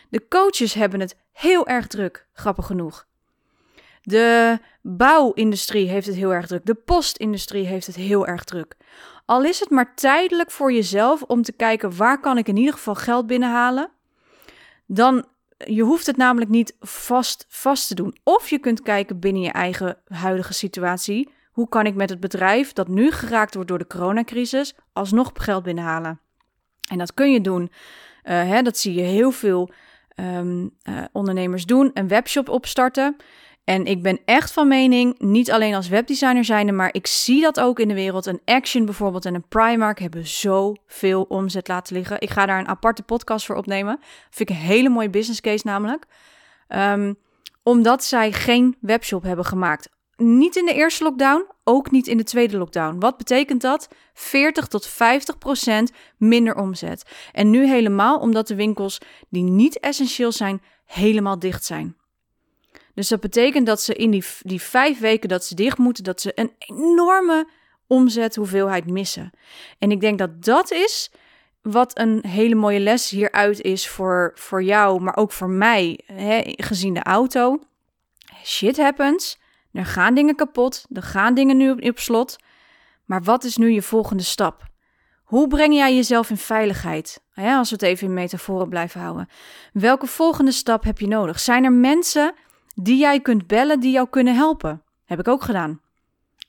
De 0.09 0.27
coaches 0.27 0.73
hebben 0.73 0.99
het 0.99 1.17
heel 1.31 1.67
erg 1.67 1.87
druk, 1.87 2.27
grappig 2.33 2.65
genoeg. 2.65 3.07
De 4.01 4.59
bouwindustrie 4.81 5.89
heeft 5.89 6.07
het 6.07 6.15
heel 6.15 6.33
erg 6.33 6.47
druk. 6.47 6.65
De 6.65 6.73
postindustrie 6.73 7.65
heeft 7.65 7.87
het 7.87 7.95
heel 7.95 8.27
erg 8.27 8.43
druk. 8.43 8.75
Al 9.25 9.43
is 9.43 9.59
het 9.59 9.69
maar 9.69 9.95
tijdelijk 9.95 10.51
voor 10.51 10.73
jezelf 10.73 11.21
om 11.21 11.41
te 11.41 11.51
kijken 11.51 11.97
waar 11.97 12.19
kan 12.19 12.37
ik 12.37 12.47
in 12.47 12.57
ieder 12.57 12.73
geval 12.73 12.95
geld 12.95 13.27
binnenhalen. 13.27 13.91
Dan 14.85 15.25
je 15.57 15.81
hoeft 15.81 16.05
het 16.05 16.17
namelijk 16.17 16.51
niet 16.51 16.75
vast, 16.79 17.45
vast 17.49 17.87
te 17.87 17.95
doen. 17.95 18.17
Of 18.23 18.49
je 18.49 18.59
kunt 18.59 18.81
kijken 18.81 19.19
binnen 19.19 19.41
je 19.41 19.51
eigen 19.51 19.97
huidige 20.07 20.53
situatie. 20.53 21.29
Hoe 21.51 21.69
kan 21.69 21.85
ik 21.85 21.95
met 21.95 22.09
het 22.09 22.19
bedrijf 22.19 22.73
dat 22.73 22.87
nu 22.87 23.11
geraakt 23.11 23.53
wordt 23.53 23.69
door 23.69 23.77
de 23.77 23.87
coronacrisis 23.87 24.75
alsnog 24.93 25.31
geld 25.33 25.63
binnenhalen? 25.63 26.19
En 26.91 26.97
dat 26.97 27.13
kun 27.13 27.31
je 27.31 27.41
doen. 27.41 27.61
Uh, 27.61 27.71
hè, 28.23 28.61
dat 28.61 28.77
zie 28.77 28.93
je 28.93 29.01
heel 29.01 29.31
veel 29.31 29.69
um, 30.15 30.75
uh, 30.83 31.03
ondernemers 31.11 31.65
doen. 31.65 31.91
Een 31.93 32.07
webshop 32.07 32.49
opstarten. 32.49 33.15
En 33.63 33.85
ik 33.85 34.03
ben 34.03 34.19
echt 34.25 34.51
van 34.51 34.67
mening, 34.67 35.19
niet 35.19 35.51
alleen 35.51 35.73
als 35.73 35.87
webdesigner 35.87 36.45
zijnde, 36.45 36.71
maar 36.71 36.93
ik 36.93 37.07
zie 37.07 37.41
dat 37.41 37.59
ook 37.59 37.79
in 37.79 37.87
de 37.87 37.93
wereld. 37.93 38.25
Een 38.25 38.41
Action 38.45 38.85
bijvoorbeeld 38.85 39.25
en 39.25 39.35
een 39.35 39.47
Primark 39.47 39.99
hebben 39.99 40.27
zoveel 40.27 41.23
omzet 41.23 41.67
laten 41.67 41.95
liggen. 41.95 42.21
Ik 42.21 42.29
ga 42.29 42.45
daar 42.45 42.59
een 42.59 42.67
aparte 42.67 43.03
podcast 43.03 43.45
voor 43.45 43.55
opnemen. 43.55 43.99
vind 44.29 44.49
ik 44.49 44.55
een 44.55 44.61
hele 44.61 44.89
mooie 44.89 45.09
business 45.09 45.41
case 45.41 45.67
namelijk. 45.67 46.05
Um, 46.67 47.17
omdat 47.63 48.03
zij 48.03 48.31
geen 48.31 48.77
webshop 48.79 49.23
hebben 49.23 49.45
gemaakt. 49.45 49.89
Niet 50.15 50.55
in 50.55 50.65
de 50.65 50.73
eerste 50.73 51.03
lockdown, 51.03 51.47
ook 51.63 51.91
niet 51.91 52.07
in 52.07 52.17
de 52.17 52.23
tweede 52.23 52.57
lockdown. 52.57 52.99
Wat 52.99 53.17
betekent 53.17 53.61
dat? 53.61 53.87
40 54.13 54.67
tot 54.67 54.87
50 54.87 55.37
procent 55.37 55.91
minder 56.17 56.55
omzet. 56.55 57.03
En 57.31 57.49
nu 57.49 57.67
helemaal 57.67 58.19
omdat 58.19 58.47
de 58.47 58.55
winkels 58.55 58.97
die 59.29 59.43
niet 59.43 59.79
essentieel 59.79 60.31
zijn, 60.31 60.61
helemaal 60.85 61.39
dicht 61.39 61.65
zijn. 61.65 61.95
Dus 62.99 63.07
dat 63.07 63.19
betekent 63.19 63.65
dat 63.65 63.81
ze 63.81 63.93
in 63.93 64.11
die, 64.11 64.23
die 64.41 64.61
vijf 64.61 64.99
weken 64.99 65.29
dat 65.29 65.45
ze 65.45 65.55
dicht 65.55 65.77
moeten, 65.77 66.03
dat 66.03 66.21
ze 66.21 66.31
een 66.35 66.51
enorme 66.57 67.47
omzethoeveelheid 67.87 68.89
missen. 68.89 69.31
En 69.77 69.91
ik 69.91 70.01
denk 70.01 70.17
dat 70.17 70.43
dat 70.43 70.71
is 70.71 71.11
wat 71.61 71.99
een 71.99 72.23
hele 72.27 72.55
mooie 72.55 72.79
les 72.79 73.09
hieruit 73.09 73.61
is 73.61 73.87
voor, 73.87 74.31
voor 74.35 74.63
jou, 74.63 75.01
maar 75.01 75.15
ook 75.15 75.31
voor 75.31 75.49
mij, 75.49 75.99
hè, 76.05 76.41
gezien 76.45 76.93
de 76.93 77.03
auto. 77.03 77.59
Shit 78.43 78.77
happens. 78.77 79.39
Er 79.71 79.85
gaan 79.85 80.13
dingen 80.13 80.35
kapot. 80.35 80.85
Er 80.93 81.03
gaan 81.03 81.33
dingen 81.33 81.57
nu 81.57 81.71
op, 81.71 81.99
slot. 81.99 82.37
Maar 83.05 83.23
wat 83.23 83.43
is 83.43 83.57
nu 83.57 83.71
je 83.71 83.81
volgende 83.81 84.23
stap? 84.23 84.67
Hoe 85.23 85.47
breng 85.47 85.73
jij 85.73 85.95
jezelf 85.95 86.29
in 86.29 86.37
veiligheid? 86.37 87.21
Als 87.35 87.69
we 87.69 87.75
het 87.75 87.83
even 87.83 88.07
in 88.07 88.13
metaforen 88.13 88.69
blijven 88.69 89.01
houden. 89.01 89.29
Welke 89.73 90.07
volgende 90.07 90.51
stap 90.51 90.83
heb 90.83 90.99
je 90.99 91.07
nodig? 91.07 91.39
Zijn 91.39 91.63
er 91.63 91.73
mensen 91.73 92.33
die 92.75 92.97
jij 92.97 93.19
kunt 93.19 93.47
bellen 93.47 93.79
die 93.79 93.91
jou 93.91 94.07
kunnen 94.09 94.35
helpen. 94.35 94.83
Heb 95.05 95.19
ik 95.19 95.27
ook 95.27 95.43
gedaan. 95.43 95.81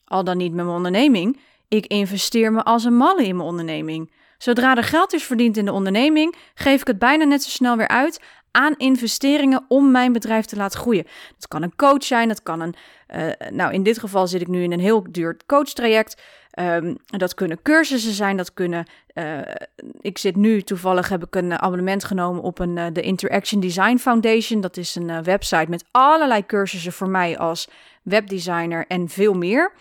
Al 0.04 0.24
dan 0.24 0.37
niet 0.37 0.52
met 0.52 0.64
mijn 0.64 0.76
onderneming. 0.76 1.40
Ik 1.68 1.87
investeer 1.87 2.52
me 2.52 2.62
als 2.62 2.85
een 2.85 2.96
malle 2.96 3.26
in 3.26 3.37
mijn 3.37 3.48
onderneming. 3.48 4.12
Zodra 4.38 4.76
er 4.76 4.85
geld 4.85 5.12
is 5.12 5.24
verdiend 5.24 5.56
in 5.56 5.64
de 5.64 5.72
onderneming, 5.72 6.37
geef 6.54 6.80
ik 6.80 6.87
het 6.87 6.98
bijna 6.98 7.24
net 7.24 7.42
zo 7.42 7.50
snel 7.50 7.76
weer 7.76 7.88
uit 7.88 8.20
aan 8.50 8.74
investeringen 8.76 9.64
om 9.68 9.90
mijn 9.90 10.12
bedrijf 10.12 10.44
te 10.44 10.56
laten 10.56 10.80
groeien. 10.80 11.06
Dat 11.35 11.48
kan 11.48 11.62
een 11.62 11.76
coach 11.76 12.04
zijn, 12.04 12.28
dat 12.28 12.42
kan 12.42 12.61
een. 12.61 12.74
Uh, 13.14 13.50
nou, 13.50 13.72
in 13.72 13.83
dit 13.83 13.98
geval 13.98 14.26
zit 14.26 14.40
ik 14.40 14.48
nu 14.48 14.62
in 14.62 14.72
een 14.72 14.80
heel 14.80 15.06
duur 15.11 15.37
coachtraject. 15.46 16.22
Um, 16.58 16.96
dat 17.06 17.34
kunnen 17.34 17.62
cursussen 17.62 18.12
zijn, 18.12 18.36
dat 18.36 18.54
kunnen. 18.54 18.86
Uh, 19.14 19.38
ik 20.00 20.18
zit 20.18 20.36
nu 20.36 20.62
toevallig 20.62 21.08
heb 21.08 21.24
ik 21.24 21.34
een 21.34 21.58
abonnement 21.58 22.04
genomen 22.04 22.42
op 22.42 22.58
een, 22.58 22.76
uh, 22.76 22.86
de 22.92 23.00
Interaction 23.00 23.60
Design 23.60 23.96
Foundation. 23.96 24.60
Dat 24.60 24.76
is 24.76 24.94
een 24.94 25.22
website 25.22 25.66
met 25.68 25.84
allerlei 25.90 26.46
cursussen 26.46 26.92
voor 26.92 27.08
mij 27.08 27.38
als 27.38 27.68
webdesigner 28.02 28.84
en 28.86 29.08
veel 29.08 29.34
meer. 29.34 29.72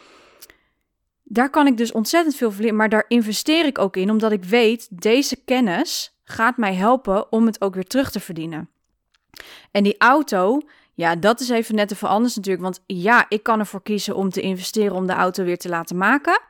Daar 1.24 1.50
kan 1.50 1.68
ik 1.68 1.78
dus 1.78 1.92
ontzettend 1.92 2.36
veel 2.36 2.74
maar 2.74 2.90
daar 2.90 3.06
investeer 3.08 3.66
ik 3.66 3.78
ook 3.78 3.96
in, 3.96 4.10
omdat 4.10 4.32
ik 4.32 4.44
weet 4.44 4.88
deze 5.02 5.36
kennis 5.36 6.14
gaat 6.24 6.58
mij 6.58 6.74
helpen 6.74 7.32
om 7.32 7.46
het 7.46 7.62
ook 7.62 7.74
weer 7.74 7.88
terug 7.88 8.12
te 8.12 8.20
verdienen. 8.20 8.70
En 9.72 9.84
die 9.84 9.96
auto, 9.98 10.62
ja, 10.94 11.16
dat 11.16 11.40
is 11.40 11.50
even 11.50 11.76
net 11.76 11.92
even 11.92 12.08
anders 12.08 12.36
natuurlijk. 12.36 12.64
Want 12.64 12.84
ja, 12.86 13.26
ik 13.30 13.44
kan 13.44 13.60
ervoor 13.60 13.82
kiezen 13.82 14.16
om 14.16 14.30
te 14.30 14.42
investeren 14.42 14.96
om 14.96 15.08
de 15.08 15.14
auto 15.14 15.44
weer 15.44 15.58
te 15.58 15.70
laten 15.70 15.98
maken. 15.98 16.42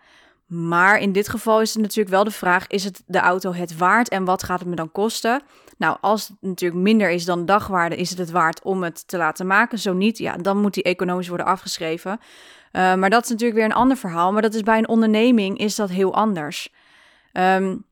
Maar 0.49 0.99
in 0.99 1.11
dit 1.11 1.29
geval 1.29 1.61
is 1.61 1.73
het 1.73 1.81
natuurlijk 1.81 2.09
wel 2.09 2.23
de 2.23 2.31
vraag: 2.31 2.67
is 2.67 2.83
het 2.83 3.03
de 3.05 3.19
auto 3.19 3.53
het 3.53 3.77
waard 3.77 4.09
en 4.09 4.25
wat 4.25 4.43
gaat 4.43 4.59
het 4.59 4.67
me 4.67 4.75
dan 4.75 4.91
kosten? 4.91 5.41
Nou, 5.77 5.97
als 6.01 6.27
het 6.27 6.37
natuurlijk 6.41 6.81
minder 6.81 7.09
is 7.09 7.25
dan 7.25 7.45
dagwaarde, 7.45 7.95
is 7.95 8.09
het 8.09 8.17
het 8.17 8.31
waard 8.31 8.61
om 8.61 8.83
het 8.83 9.07
te 9.07 9.17
laten 9.17 9.47
maken. 9.47 9.79
Zo 9.79 9.93
niet, 9.93 10.17
ja, 10.17 10.37
dan 10.37 10.57
moet 10.57 10.73
die 10.73 10.83
economisch 10.83 11.27
worden 11.27 11.45
afgeschreven. 11.45 12.19
Uh, 12.71 12.95
maar 12.95 13.09
dat 13.09 13.23
is 13.23 13.29
natuurlijk 13.29 13.59
weer 13.59 13.69
een 13.69 13.75
ander 13.75 13.97
verhaal. 13.97 14.31
Maar 14.31 14.41
dat 14.41 14.53
is 14.53 14.63
bij 14.63 14.77
een 14.77 14.87
onderneming 14.87 15.57
is 15.57 15.75
dat 15.75 15.89
heel 15.89 16.13
anders. 16.13 16.73
Um, 17.33 17.85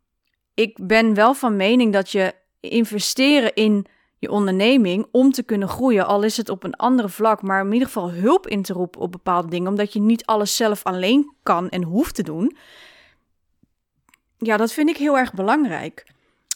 ik 0.53 0.77
ben 0.81 1.13
wel 1.13 1.33
van 1.33 1.55
mening 1.55 1.93
dat 1.93 2.11
je 2.11 2.33
investeren 2.59 3.53
in 3.53 3.85
je 4.19 4.31
onderneming 4.31 5.07
om 5.11 5.31
te 5.31 5.43
kunnen 5.43 5.67
groeien, 5.67 6.07
al 6.07 6.23
is 6.23 6.37
het 6.37 6.49
op 6.49 6.63
een 6.63 6.75
andere 6.75 7.09
vlak, 7.09 7.41
maar 7.41 7.65
in 7.65 7.73
ieder 7.73 7.87
geval 7.87 8.11
hulp 8.11 8.47
in 8.47 8.61
te 8.61 8.73
roepen 8.73 9.01
op 9.01 9.11
bepaalde 9.11 9.49
dingen, 9.49 9.69
omdat 9.69 9.93
je 9.93 9.99
niet 9.99 10.25
alles 10.25 10.55
zelf 10.55 10.83
alleen 10.83 11.33
kan 11.43 11.69
en 11.69 11.83
hoeft 11.83 12.15
te 12.15 12.23
doen. 12.23 12.57
Ja, 14.37 14.57
dat 14.57 14.73
vind 14.73 14.89
ik 14.89 14.97
heel 14.97 15.17
erg 15.17 15.33
belangrijk. 15.33 16.05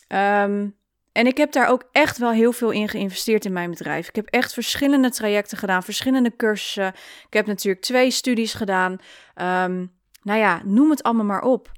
Um, 0.08 0.76
en 1.12 1.28
ik 1.28 1.38
heb 1.38 1.52
daar 1.52 1.68
ook 1.68 1.84
echt 1.92 2.18
wel 2.18 2.32
heel 2.32 2.52
veel 2.52 2.72
in 2.72 2.90
geïnvesteerd 2.90 3.46
in 3.46 3.54
mijn 3.54 3.70
bedrijf. 3.70 4.08
Ik 4.08 4.16
heb 4.16 4.28
echt 4.28 4.54
verschillende 4.54 5.10
trajecten 5.10 5.58
gedaan, 5.58 5.84
verschillende 5.84 6.36
cursussen. 6.36 6.88
Ik 7.28 7.34
heb 7.34 7.46
natuurlijk 7.46 7.84
twee 7.84 8.12
studies 8.12 8.54
gedaan. 8.54 8.92
Um, 8.92 9.92
nou 10.24 10.40
ja, 10.40 10.62
noem 10.66 10.90
het 10.90 11.04
allemaal 11.04 11.26
maar 11.26 11.42
op. 11.42 11.72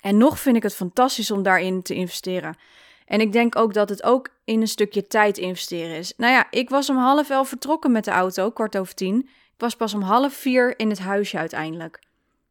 En 0.00 0.16
nog 0.16 0.38
vind 0.38 0.56
ik 0.56 0.62
het 0.62 0.74
fantastisch 0.74 1.30
om 1.30 1.42
daarin 1.42 1.82
te 1.82 1.94
investeren. 1.94 2.56
En 3.08 3.20
ik 3.20 3.32
denk 3.32 3.56
ook 3.56 3.74
dat 3.74 3.88
het 3.88 4.02
ook 4.02 4.28
in 4.44 4.60
een 4.60 4.68
stukje 4.68 5.06
tijd 5.06 5.38
investeren 5.38 5.96
is. 5.96 6.12
Nou 6.16 6.32
ja, 6.32 6.46
ik 6.50 6.70
was 6.70 6.90
om 6.90 6.96
half 6.96 7.30
elf 7.30 7.48
vertrokken 7.48 7.92
met 7.92 8.04
de 8.04 8.10
auto, 8.10 8.50
kwart 8.50 8.78
over 8.78 8.94
tien. 8.94 9.18
Ik 9.28 9.64
was 9.64 9.76
pas 9.76 9.94
om 9.94 10.02
half 10.02 10.34
vier 10.34 10.78
in 10.78 10.90
het 10.90 10.98
huisje 10.98 11.38
uiteindelijk. 11.38 11.98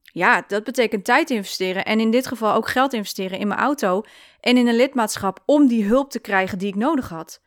Ja, 0.01 0.43
dat 0.47 0.63
betekent 0.63 1.05
tijd 1.05 1.29
investeren 1.29 1.85
en 1.85 1.99
in 1.99 2.11
dit 2.11 2.27
geval 2.27 2.53
ook 2.53 2.67
geld 2.67 2.93
investeren 2.93 3.39
in 3.39 3.47
mijn 3.47 3.59
auto 3.59 4.03
en 4.39 4.57
in 4.57 4.67
een 4.67 4.75
lidmaatschap 4.75 5.43
om 5.45 5.67
die 5.67 5.85
hulp 5.85 6.11
te 6.11 6.19
krijgen 6.19 6.57
die 6.57 6.67
ik 6.67 6.75
nodig 6.75 7.09
had. 7.09 7.41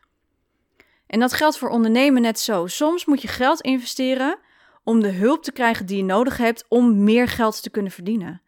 En 1.07 1.19
dat 1.19 1.33
geldt 1.33 1.57
voor 1.57 1.69
ondernemen 1.69 2.21
net 2.21 2.39
zo. 2.39 2.67
Soms 2.67 3.05
moet 3.05 3.21
je 3.21 3.27
geld 3.27 3.61
investeren 3.61 4.37
om 4.83 5.01
de 5.01 5.11
hulp 5.11 5.43
te 5.43 5.51
krijgen 5.51 5.85
die 5.85 5.97
je 5.97 6.03
nodig 6.03 6.37
hebt 6.37 6.65
om 6.67 7.03
meer 7.03 7.27
geld 7.27 7.63
te 7.63 7.69
kunnen 7.69 7.91
verdienen. 7.91 8.41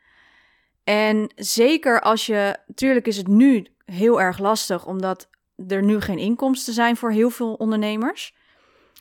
En 0.84 1.32
zeker 1.36 2.02
als 2.02 2.26
je, 2.26 2.58
natuurlijk 2.68 3.08
is 3.08 3.18
het 3.18 3.28
nu 3.28 3.68
heel 3.94 4.22
erg 4.22 4.38
lastig, 4.40 4.86
omdat 4.86 5.30
er 5.68 5.84
nu 5.84 6.02
geen 6.02 6.18
inkomsten 6.18 6.74
zijn 6.74 6.98
voor 6.98 7.12
heel 7.12 7.30
veel 7.30 7.54
ondernemers. 7.54 8.36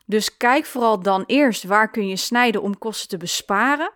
Dus 0.07 0.37
kijk 0.37 0.65
vooral 0.65 1.03
dan 1.03 1.25
eerst 1.27 1.65
waar 1.65 1.91
kun 1.91 2.09
je 2.09 2.17
snijden 2.17 2.63
om 2.63 2.79
kosten 2.79 3.09
te 3.09 3.17
besparen. 3.17 3.93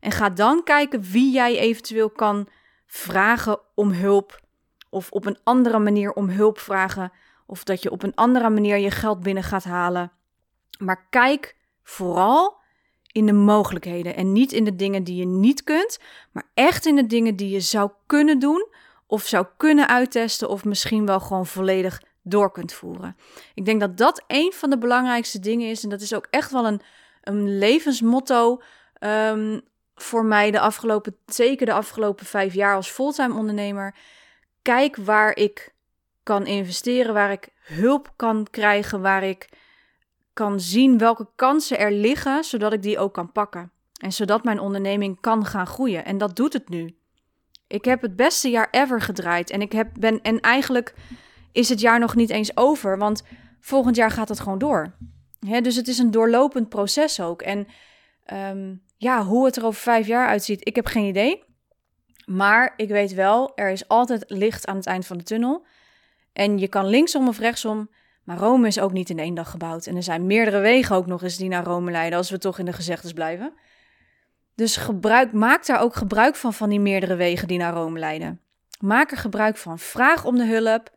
En 0.00 0.10
ga 0.10 0.30
dan 0.30 0.62
kijken 0.62 1.02
wie 1.02 1.32
jij 1.32 1.58
eventueel 1.58 2.10
kan 2.10 2.48
vragen 2.86 3.58
om 3.74 3.90
hulp. 3.92 4.40
Of 4.90 5.10
op 5.10 5.26
een 5.26 5.38
andere 5.44 5.78
manier 5.78 6.12
om 6.12 6.28
hulp 6.28 6.58
vragen. 6.58 7.12
Of 7.46 7.64
dat 7.64 7.82
je 7.82 7.90
op 7.90 8.02
een 8.02 8.14
andere 8.14 8.50
manier 8.50 8.76
je 8.76 8.90
geld 8.90 9.20
binnen 9.20 9.42
gaat 9.42 9.64
halen. 9.64 10.12
Maar 10.78 11.06
kijk 11.10 11.56
vooral 11.82 12.62
in 13.12 13.26
de 13.26 13.32
mogelijkheden 13.32 14.16
en 14.16 14.32
niet 14.32 14.52
in 14.52 14.64
de 14.64 14.76
dingen 14.76 15.04
die 15.04 15.16
je 15.16 15.26
niet 15.26 15.64
kunt, 15.64 15.98
maar 16.32 16.48
echt 16.54 16.86
in 16.86 16.96
de 16.96 17.06
dingen 17.06 17.36
die 17.36 17.48
je 17.48 17.60
zou 17.60 17.90
kunnen 18.06 18.38
doen 18.38 18.68
of 19.14 19.26
zou 19.26 19.46
kunnen 19.56 19.88
uittesten 19.88 20.48
of 20.48 20.64
misschien 20.64 21.06
wel 21.06 21.20
gewoon 21.20 21.46
volledig 21.46 22.02
door 22.22 22.52
kunt 22.52 22.72
voeren. 22.72 23.16
Ik 23.54 23.64
denk 23.64 23.80
dat 23.80 23.96
dat 23.96 24.24
een 24.26 24.52
van 24.52 24.70
de 24.70 24.78
belangrijkste 24.78 25.40
dingen 25.40 25.70
is 25.70 25.82
en 25.82 25.88
dat 25.88 26.00
is 26.00 26.14
ook 26.14 26.26
echt 26.30 26.50
wel 26.50 26.66
een, 26.66 26.80
een 27.22 27.58
levensmotto 27.58 28.60
um, 29.00 29.60
voor 29.94 30.24
mij 30.24 30.50
de 30.50 30.60
afgelopen, 30.60 31.16
zeker 31.26 31.66
de 31.66 31.72
afgelopen 31.72 32.26
vijf 32.26 32.54
jaar 32.54 32.74
als 32.74 32.90
fulltime 32.90 33.34
ondernemer. 33.34 33.94
Kijk 34.62 34.96
waar 34.96 35.36
ik 35.36 35.74
kan 36.22 36.46
investeren, 36.46 37.14
waar 37.14 37.32
ik 37.32 37.48
hulp 37.58 38.12
kan 38.16 38.46
krijgen, 38.50 39.00
waar 39.00 39.22
ik 39.22 39.48
kan 40.32 40.60
zien 40.60 40.98
welke 40.98 41.28
kansen 41.36 41.78
er 41.78 41.92
liggen, 41.92 42.44
zodat 42.44 42.72
ik 42.72 42.82
die 42.82 42.98
ook 42.98 43.14
kan 43.14 43.32
pakken. 43.32 43.72
En 44.00 44.12
zodat 44.12 44.44
mijn 44.44 44.60
onderneming 44.60 45.20
kan 45.20 45.46
gaan 45.46 45.66
groeien. 45.66 46.04
En 46.04 46.18
dat 46.18 46.36
doet 46.36 46.52
het 46.52 46.68
nu. 46.68 46.96
Ik 47.74 47.84
heb 47.84 48.02
het 48.02 48.16
beste 48.16 48.50
jaar 48.50 48.68
ever 48.70 49.00
gedraaid. 49.00 49.50
En 49.50 49.60
ik 49.60 49.72
heb, 49.72 49.88
ben, 49.98 50.22
en 50.22 50.40
eigenlijk 50.40 50.94
is 51.52 51.68
het 51.68 51.80
jaar 51.80 51.98
nog 51.98 52.14
niet 52.14 52.30
eens 52.30 52.56
over, 52.56 52.98
want 52.98 53.22
volgend 53.60 53.96
jaar 53.96 54.10
gaat 54.10 54.28
het 54.28 54.40
gewoon 54.40 54.58
door. 54.58 54.94
dus 55.40 55.76
het 55.76 55.88
is 55.88 55.98
een 55.98 56.10
doorlopend 56.10 56.68
proces 56.68 57.20
ook. 57.20 57.42
En 57.42 57.66
um, 58.32 58.82
ja, 58.96 59.24
hoe 59.24 59.44
het 59.44 59.56
er 59.56 59.64
over 59.64 59.80
vijf 59.80 60.06
jaar 60.06 60.28
uitziet, 60.28 60.66
ik 60.66 60.76
heb 60.76 60.86
geen 60.86 61.04
idee. 61.04 61.44
Maar 62.26 62.74
ik 62.76 62.88
weet 62.88 63.14
wel, 63.14 63.52
er 63.54 63.70
is 63.70 63.88
altijd 63.88 64.24
licht 64.26 64.66
aan 64.66 64.76
het 64.76 64.86
eind 64.86 65.06
van 65.06 65.18
de 65.18 65.24
tunnel. 65.24 65.66
En 66.32 66.58
je 66.58 66.68
kan 66.68 66.86
linksom 66.86 67.28
of 67.28 67.38
rechtsom 67.38 67.90
Maar 68.24 68.38
Rome 68.38 68.66
is 68.66 68.80
ook 68.80 68.92
niet 68.92 69.10
in 69.10 69.18
één 69.18 69.34
dag 69.34 69.50
gebouwd. 69.50 69.86
En 69.86 69.96
er 69.96 70.02
zijn 70.02 70.26
meerdere 70.26 70.58
wegen 70.58 70.96
ook 70.96 71.06
nog 71.06 71.22
eens 71.22 71.36
die 71.36 71.48
naar 71.48 71.64
Rome 71.64 71.90
leiden, 71.90 72.18
als 72.18 72.30
we 72.30 72.38
toch 72.38 72.58
in 72.58 72.64
de 72.64 72.72
gezegdes 72.72 73.12
blijven. 73.12 73.52
Dus 74.54 74.76
gebruik, 74.76 75.32
maak 75.32 75.66
daar 75.66 75.80
ook 75.80 75.94
gebruik 75.94 76.36
van, 76.36 76.54
van 76.54 76.68
die 76.68 76.80
meerdere 76.80 77.16
wegen 77.16 77.48
die 77.48 77.58
naar 77.58 77.74
Rome 77.74 77.98
leiden. 77.98 78.40
Maak 78.80 79.10
er 79.10 79.16
gebruik 79.16 79.56
van. 79.56 79.78
Vraag 79.78 80.24
om 80.24 80.36
de 80.36 80.46
hulp. 80.46 80.90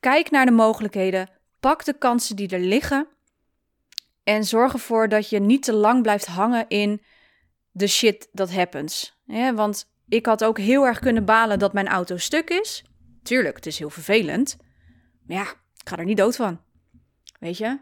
Kijk 0.00 0.30
naar 0.30 0.46
de 0.46 0.52
mogelijkheden. 0.52 1.28
Pak 1.60 1.84
de 1.84 1.98
kansen 1.98 2.36
die 2.36 2.48
er 2.48 2.60
liggen. 2.60 3.08
En 4.24 4.44
zorg 4.44 4.72
ervoor 4.72 5.08
dat 5.08 5.28
je 5.28 5.40
niet 5.40 5.62
te 5.62 5.72
lang 5.72 6.02
blijft 6.02 6.26
hangen 6.26 6.68
in 6.68 7.02
de 7.70 7.86
shit 7.86 8.28
that 8.32 8.52
happens. 8.52 9.18
Want 9.54 9.90
ik 10.08 10.26
had 10.26 10.44
ook 10.44 10.58
heel 10.58 10.86
erg 10.86 10.98
kunnen 10.98 11.24
balen 11.24 11.58
dat 11.58 11.72
mijn 11.72 11.88
auto 11.88 12.16
stuk 12.16 12.50
is. 12.50 12.84
Tuurlijk, 13.22 13.56
het 13.56 13.66
is 13.66 13.78
heel 13.78 13.90
vervelend. 13.90 14.56
Maar 15.26 15.36
ja, 15.36 15.42
ik 15.76 15.88
ga 15.88 15.96
er 15.96 16.04
niet 16.04 16.16
dood 16.16 16.36
van. 16.36 16.60
Weet 17.38 17.58
je? 17.58 17.78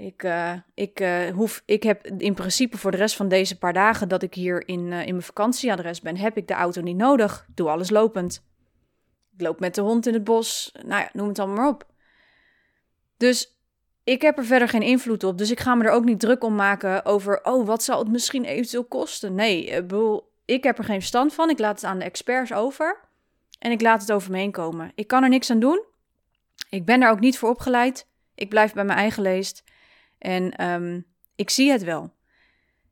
Ik, 0.00 0.22
uh, 0.22 0.52
ik, 0.74 1.00
uh, 1.00 1.30
hoef, 1.30 1.62
ik 1.64 1.82
heb 1.82 2.06
in 2.06 2.34
principe 2.34 2.78
voor 2.78 2.90
de 2.90 2.96
rest 2.96 3.16
van 3.16 3.28
deze 3.28 3.58
paar 3.58 3.72
dagen 3.72 4.08
dat 4.08 4.22
ik 4.22 4.34
hier 4.34 4.68
in, 4.68 4.80
uh, 4.80 5.06
in 5.06 5.10
mijn 5.10 5.22
vakantieadres 5.22 6.00
ben, 6.00 6.16
heb 6.16 6.36
ik 6.36 6.48
de 6.48 6.54
auto 6.54 6.80
niet 6.80 6.96
nodig. 6.96 7.46
Doe 7.54 7.68
alles 7.68 7.90
lopend. 7.90 8.44
Ik 9.32 9.40
loop 9.40 9.60
met 9.60 9.74
de 9.74 9.80
hond 9.80 10.06
in 10.06 10.14
het 10.14 10.24
bos. 10.24 10.72
Nou 10.86 11.00
ja, 11.00 11.10
noem 11.12 11.28
het 11.28 11.38
allemaal 11.38 11.56
maar 11.56 11.68
op. 11.68 11.86
Dus 13.16 13.56
ik 14.04 14.22
heb 14.22 14.38
er 14.38 14.44
verder 14.44 14.68
geen 14.68 14.82
invloed 14.82 15.24
op. 15.24 15.38
Dus 15.38 15.50
ik 15.50 15.60
ga 15.60 15.74
me 15.74 15.84
er 15.84 15.90
ook 15.90 16.04
niet 16.04 16.20
druk 16.20 16.44
om 16.44 16.54
maken 16.54 17.04
over, 17.04 17.44
oh, 17.44 17.66
wat 17.66 17.82
zal 17.82 17.98
het 17.98 18.08
misschien 18.08 18.44
eventueel 18.44 18.84
kosten? 18.84 19.34
Nee, 19.34 19.86
ik 20.44 20.64
heb 20.64 20.78
er 20.78 20.84
geen 20.84 21.00
verstand 21.00 21.34
van. 21.34 21.50
Ik 21.50 21.58
laat 21.58 21.80
het 21.80 21.90
aan 21.90 21.98
de 21.98 22.04
experts 22.04 22.52
over. 22.52 23.00
En 23.58 23.70
ik 23.70 23.80
laat 23.80 24.00
het 24.00 24.12
over 24.12 24.30
me 24.30 24.38
heen 24.38 24.52
komen. 24.52 24.92
Ik 24.94 25.06
kan 25.06 25.22
er 25.22 25.28
niks 25.28 25.50
aan 25.50 25.60
doen. 25.60 25.84
Ik 26.70 26.84
ben 26.84 27.00
daar 27.00 27.10
ook 27.10 27.20
niet 27.20 27.38
voor 27.38 27.48
opgeleid. 27.48 28.06
Ik 28.34 28.48
blijf 28.48 28.72
bij 28.72 28.84
mijn 28.84 28.98
eigen 28.98 29.22
leest. 29.22 29.62
En 30.20 30.64
um, 30.66 31.06
ik 31.36 31.50
zie 31.50 31.70
het 31.70 31.84
wel. 31.84 32.12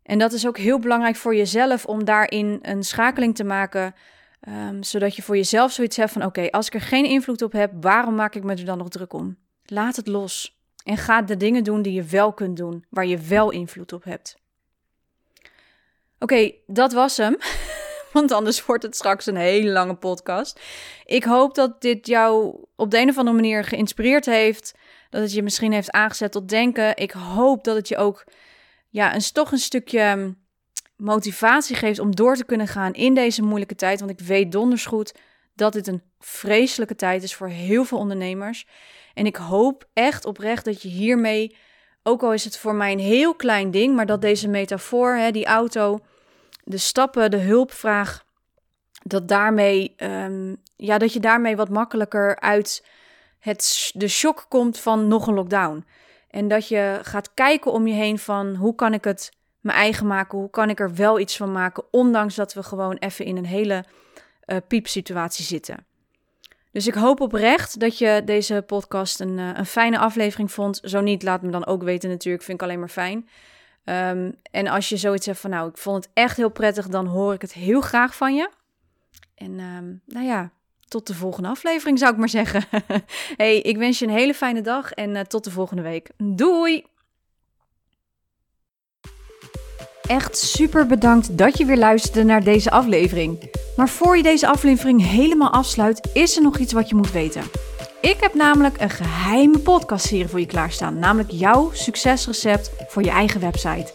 En 0.03 0.19
dat 0.19 0.33
is 0.33 0.47
ook 0.47 0.59
heel 0.59 0.79
belangrijk 0.79 1.17
voor 1.17 1.35
jezelf 1.35 1.87
om 1.87 2.05
daarin 2.05 2.59
een 2.62 2.83
schakeling 2.83 3.35
te 3.35 3.45
maken. 3.45 3.95
Um, 4.49 4.83
zodat 4.83 5.17
je 5.17 5.23
voor 5.23 5.37
jezelf 5.37 5.73
zoiets 5.73 5.97
hebt 5.97 6.12
van: 6.12 6.25
oké, 6.25 6.51
als 6.51 6.67
ik 6.67 6.75
er 6.75 6.81
geen 6.81 7.05
invloed 7.05 7.43
op 7.43 7.53
heb, 7.53 7.73
waarom 7.81 8.14
maak 8.14 8.35
ik 8.35 8.45
me 8.45 8.55
er 8.55 8.64
dan 8.64 8.79
nog 8.79 8.88
druk 8.88 9.12
om? 9.12 9.37
Laat 9.64 9.97
het 9.97 10.07
los. 10.07 10.61
En 10.85 10.97
ga 10.97 11.23
de 11.23 11.37
dingen 11.37 11.64
doen 11.64 11.83
die 11.83 11.93
je 11.93 12.03
wel 12.03 12.33
kunt 12.33 12.57
doen, 12.57 12.85
waar 12.88 13.07
je 13.07 13.19
wel 13.19 13.51
invloed 13.51 13.93
op 13.93 14.05
hebt. 14.05 14.37
Oké, 16.19 16.53
dat 16.67 16.93
was 16.93 17.17
hem. 17.17 17.37
Want 18.19 18.33
anders 18.33 18.67
wordt 18.67 18.83
het 18.83 18.97
straks 18.97 19.27
een 19.27 19.37
hele 19.37 19.71
lange 19.71 19.95
podcast. 19.95 20.61
Ik 21.05 21.25
hoop 21.25 21.55
dat 21.55 21.81
dit 21.81 22.07
jou 22.07 22.57
op 22.77 22.91
de 22.91 22.99
een 22.99 23.09
of 23.09 23.19
andere 23.19 23.37
manier 23.37 23.65
geïnspireerd 23.65 24.27
heeft. 24.27 24.75
Dat 25.11 25.21
het 25.21 25.33
je 25.33 25.43
misschien 25.43 25.73
heeft 25.73 25.91
aangezet 25.91 26.33
tot 26.33 26.49
denken. 26.49 26.97
Ik 26.97 27.11
hoop 27.11 27.65
dat 27.65 27.77
het 27.77 27.89
je 27.89 27.97
ook 27.97 28.25
ja, 28.89 29.15
een, 29.15 29.33
toch 29.33 29.53
een 29.53 29.59
stukje 29.59 30.35
motivatie 30.97 31.77
geeft 31.77 31.99
om 31.99 32.15
door 32.15 32.37
te 32.37 32.45
kunnen 32.45 32.69
gaan 32.69 32.93
in 32.93 33.15
deze 33.15 33.43
moeilijke 33.43 33.75
tijd. 33.75 33.99
Want 33.99 34.21
ik 34.21 34.27
weet 34.27 34.53
donders 34.53 34.87
goed 34.87 35.15
dat 35.55 35.73
dit 35.73 35.87
een 35.87 36.03
vreselijke 36.19 36.97
tijd 36.97 37.23
is 37.23 37.35
voor 37.35 37.49
heel 37.49 37.85
veel 37.85 37.99
ondernemers. 37.99 38.67
En 39.15 39.27
ik 39.27 39.37
hoop 39.37 39.89
echt 39.93 40.25
oprecht 40.25 40.65
dat 40.65 40.83
je 40.83 40.89
hiermee, 40.89 41.57
ook 42.03 42.23
al 42.23 42.33
is 42.33 42.45
het 42.45 42.59
voor 42.59 42.75
mij 42.75 42.93
een 42.93 42.99
heel 42.99 43.35
klein 43.35 43.71
ding, 43.71 43.95
maar 43.95 44.07
dat 44.07 44.21
deze 44.21 44.49
metafoor, 44.49 45.15
hè, 45.15 45.31
die 45.31 45.47
auto, 45.47 45.99
de 46.69 46.79
stappen, 46.79 47.31
de 47.31 47.37
hulpvraag, 47.37 48.25
dat, 49.03 49.29
daarmee, 49.29 49.95
um, 49.97 50.57
ja, 50.77 50.99
dat 50.99 51.13
je 51.13 51.21
daarmee 51.21 51.57
wat 51.57 51.69
makkelijker 51.69 52.41
uit 52.41 52.87
het, 53.39 53.91
de 53.95 54.09
shock 54.09 54.47
komt 54.49 54.79
van 54.79 55.09
nog 55.09 55.27
een 55.27 55.35
lockdown. 55.35 55.87
En 56.31 56.49
dat 56.49 56.69
je 56.69 56.99
gaat 57.03 57.35
kijken 57.35 57.73
om 57.73 57.87
je 57.87 57.95
heen 57.95 58.19
van 58.19 58.55
hoe 58.55 58.75
kan 58.75 58.95
ik 58.95 59.05
het 59.05 59.31
mijn 59.61 59.79
eigen 59.79 60.07
maken, 60.07 60.39
hoe 60.39 60.51
kan 60.51 60.71
ik 60.71 60.81
er 60.81 60.95
wel 60.95 61.19
iets 61.19 61.37
van 61.37 61.53
maken, 61.53 61.85
ondanks 61.91 62.35
dat 62.35 62.55
we 62.55 62.63
gewoon 62.63 62.97
even 62.97 63.25
in 63.25 63.37
een 63.37 63.47
hele 63.47 63.85
uh, 64.47 64.57
piepsituatie 64.69 65.45
zitten. 65.45 65.87
Dus 66.73 66.87
ik 66.87 66.95
hoop 66.95 67.21
oprecht 67.21 67.81
dat 67.81 67.99
je 67.99 68.23
deze 68.25 68.63
podcast 68.67 69.21
een, 69.21 69.39
uh, 69.39 69.51
een 69.55 69.67
fijne 69.67 69.99
aflevering 69.99 70.53
vond. 70.53 70.81
Zo 70.83 71.01
niet, 71.01 71.23
laat 71.23 71.43
me 71.43 71.51
dan 71.51 71.67
ook 71.67 71.83
weten 71.83 72.11
natuurlijk, 72.11 72.45
vind 72.45 72.61
ik 72.61 72.67
alleen 72.67 72.79
maar 72.79 72.89
fijn. 72.89 73.29
Um, 73.88 74.35
en 74.51 74.66
als 74.66 74.88
je 74.88 74.96
zoiets 74.96 75.27
hebt 75.27 75.38
van, 75.38 75.51
nou, 75.51 75.68
ik 75.68 75.79
vond 75.79 76.05
het 76.05 76.12
echt 76.14 76.37
heel 76.37 76.48
prettig, 76.48 76.88
dan 76.88 77.07
hoor 77.07 77.35
ik 77.35 77.40
het 77.40 77.53
heel 77.53 77.81
graag 77.81 78.16
van 78.16 78.35
je. 78.35 78.51
En 79.35 79.61
um, 79.61 80.01
nou 80.07 80.27
ja, 80.27 80.51
tot 80.88 81.07
de 81.07 81.14
volgende 81.14 81.48
aflevering 81.48 81.98
zou 81.98 82.12
ik 82.12 82.18
maar 82.18 82.29
zeggen. 82.29 82.64
hey, 83.37 83.61
ik 83.61 83.77
wens 83.77 83.98
je 83.98 84.07
een 84.07 84.12
hele 84.12 84.35
fijne 84.35 84.61
dag 84.61 84.92
en 84.92 85.11
uh, 85.11 85.20
tot 85.20 85.44
de 85.44 85.51
volgende 85.51 85.83
week. 85.83 86.11
Doei! 86.16 86.85
Echt 90.03 90.38
super 90.38 90.87
bedankt 90.87 91.38
dat 91.38 91.59
je 91.59 91.64
weer 91.64 91.77
luisterde 91.77 92.24
naar 92.24 92.44
deze 92.44 92.70
aflevering. 92.70 93.51
Maar 93.77 93.88
voor 93.88 94.16
je 94.16 94.22
deze 94.22 94.48
aflevering 94.48 95.07
helemaal 95.07 95.53
afsluit, 95.53 96.11
is 96.12 96.37
er 96.37 96.42
nog 96.42 96.59
iets 96.59 96.72
wat 96.72 96.88
je 96.88 96.94
moet 96.94 97.12
weten. 97.12 97.42
Ik 98.01 98.17
heb 98.21 98.35
namelijk 98.35 98.81
een 98.81 98.91
geheime 98.91 99.59
podcastserie 99.59 100.29
voor 100.29 100.41
je 100.41 100.47
klaarstaan, 100.47 100.99
namelijk 100.99 101.31
jouw 101.31 101.71
succesrecept 101.73 102.71
voor 102.89 103.03
je 103.03 103.11
eigen 103.11 103.41
website. 103.41 103.93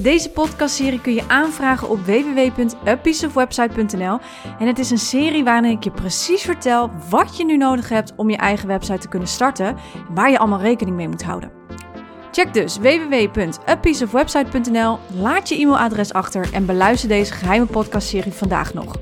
Deze 0.00 0.30
podcastserie 0.30 1.00
kun 1.00 1.14
je 1.14 1.28
aanvragen 1.28 1.88
op 1.88 1.98
www.apieceofwebsite.nl 1.98 4.18
en 4.58 4.66
het 4.66 4.78
is 4.78 4.90
een 4.90 4.98
serie 4.98 5.44
waarin 5.44 5.70
ik 5.70 5.84
je 5.84 5.90
precies 5.90 6.42
vertel 6.42 6.90
wat 7.10 7.36
je 7.36 7.44
nu 7.44 7.56
nodig 7.56 7.88
hebt 7.88 8.12
om 8.16 8.30
je 8.30 8.36
eigen 8.36 8.68
website 8.68 8.98
te 8.98 9.08
kunnen 9.08 9.28
starten 9.28 9.66
en 9.66 9.76
waar 10.14 10.30
je 10.30 10.38
allemaal 10.38 10.60
rekening 10.60 10.96
mee 10.96 11.08
moet 11.08 11.22
houden. 11.22 11.50
Check 12.32 12.54
dus 12.54 12.78
www.apieceofwebsite.nl, 12.78 14.98
laat 15.14 15.48
je 15.48 15.60
e-mailadres 15.60 16.12
achter 16.12 16.48
en 16.52 16.66
beluister 16.66 17.08
deze 17.08 17.32
geheime 17.32 17.66
podcastserie 17.66 18.32
vandaag 18.32 18.74
nog. 18.74 18.96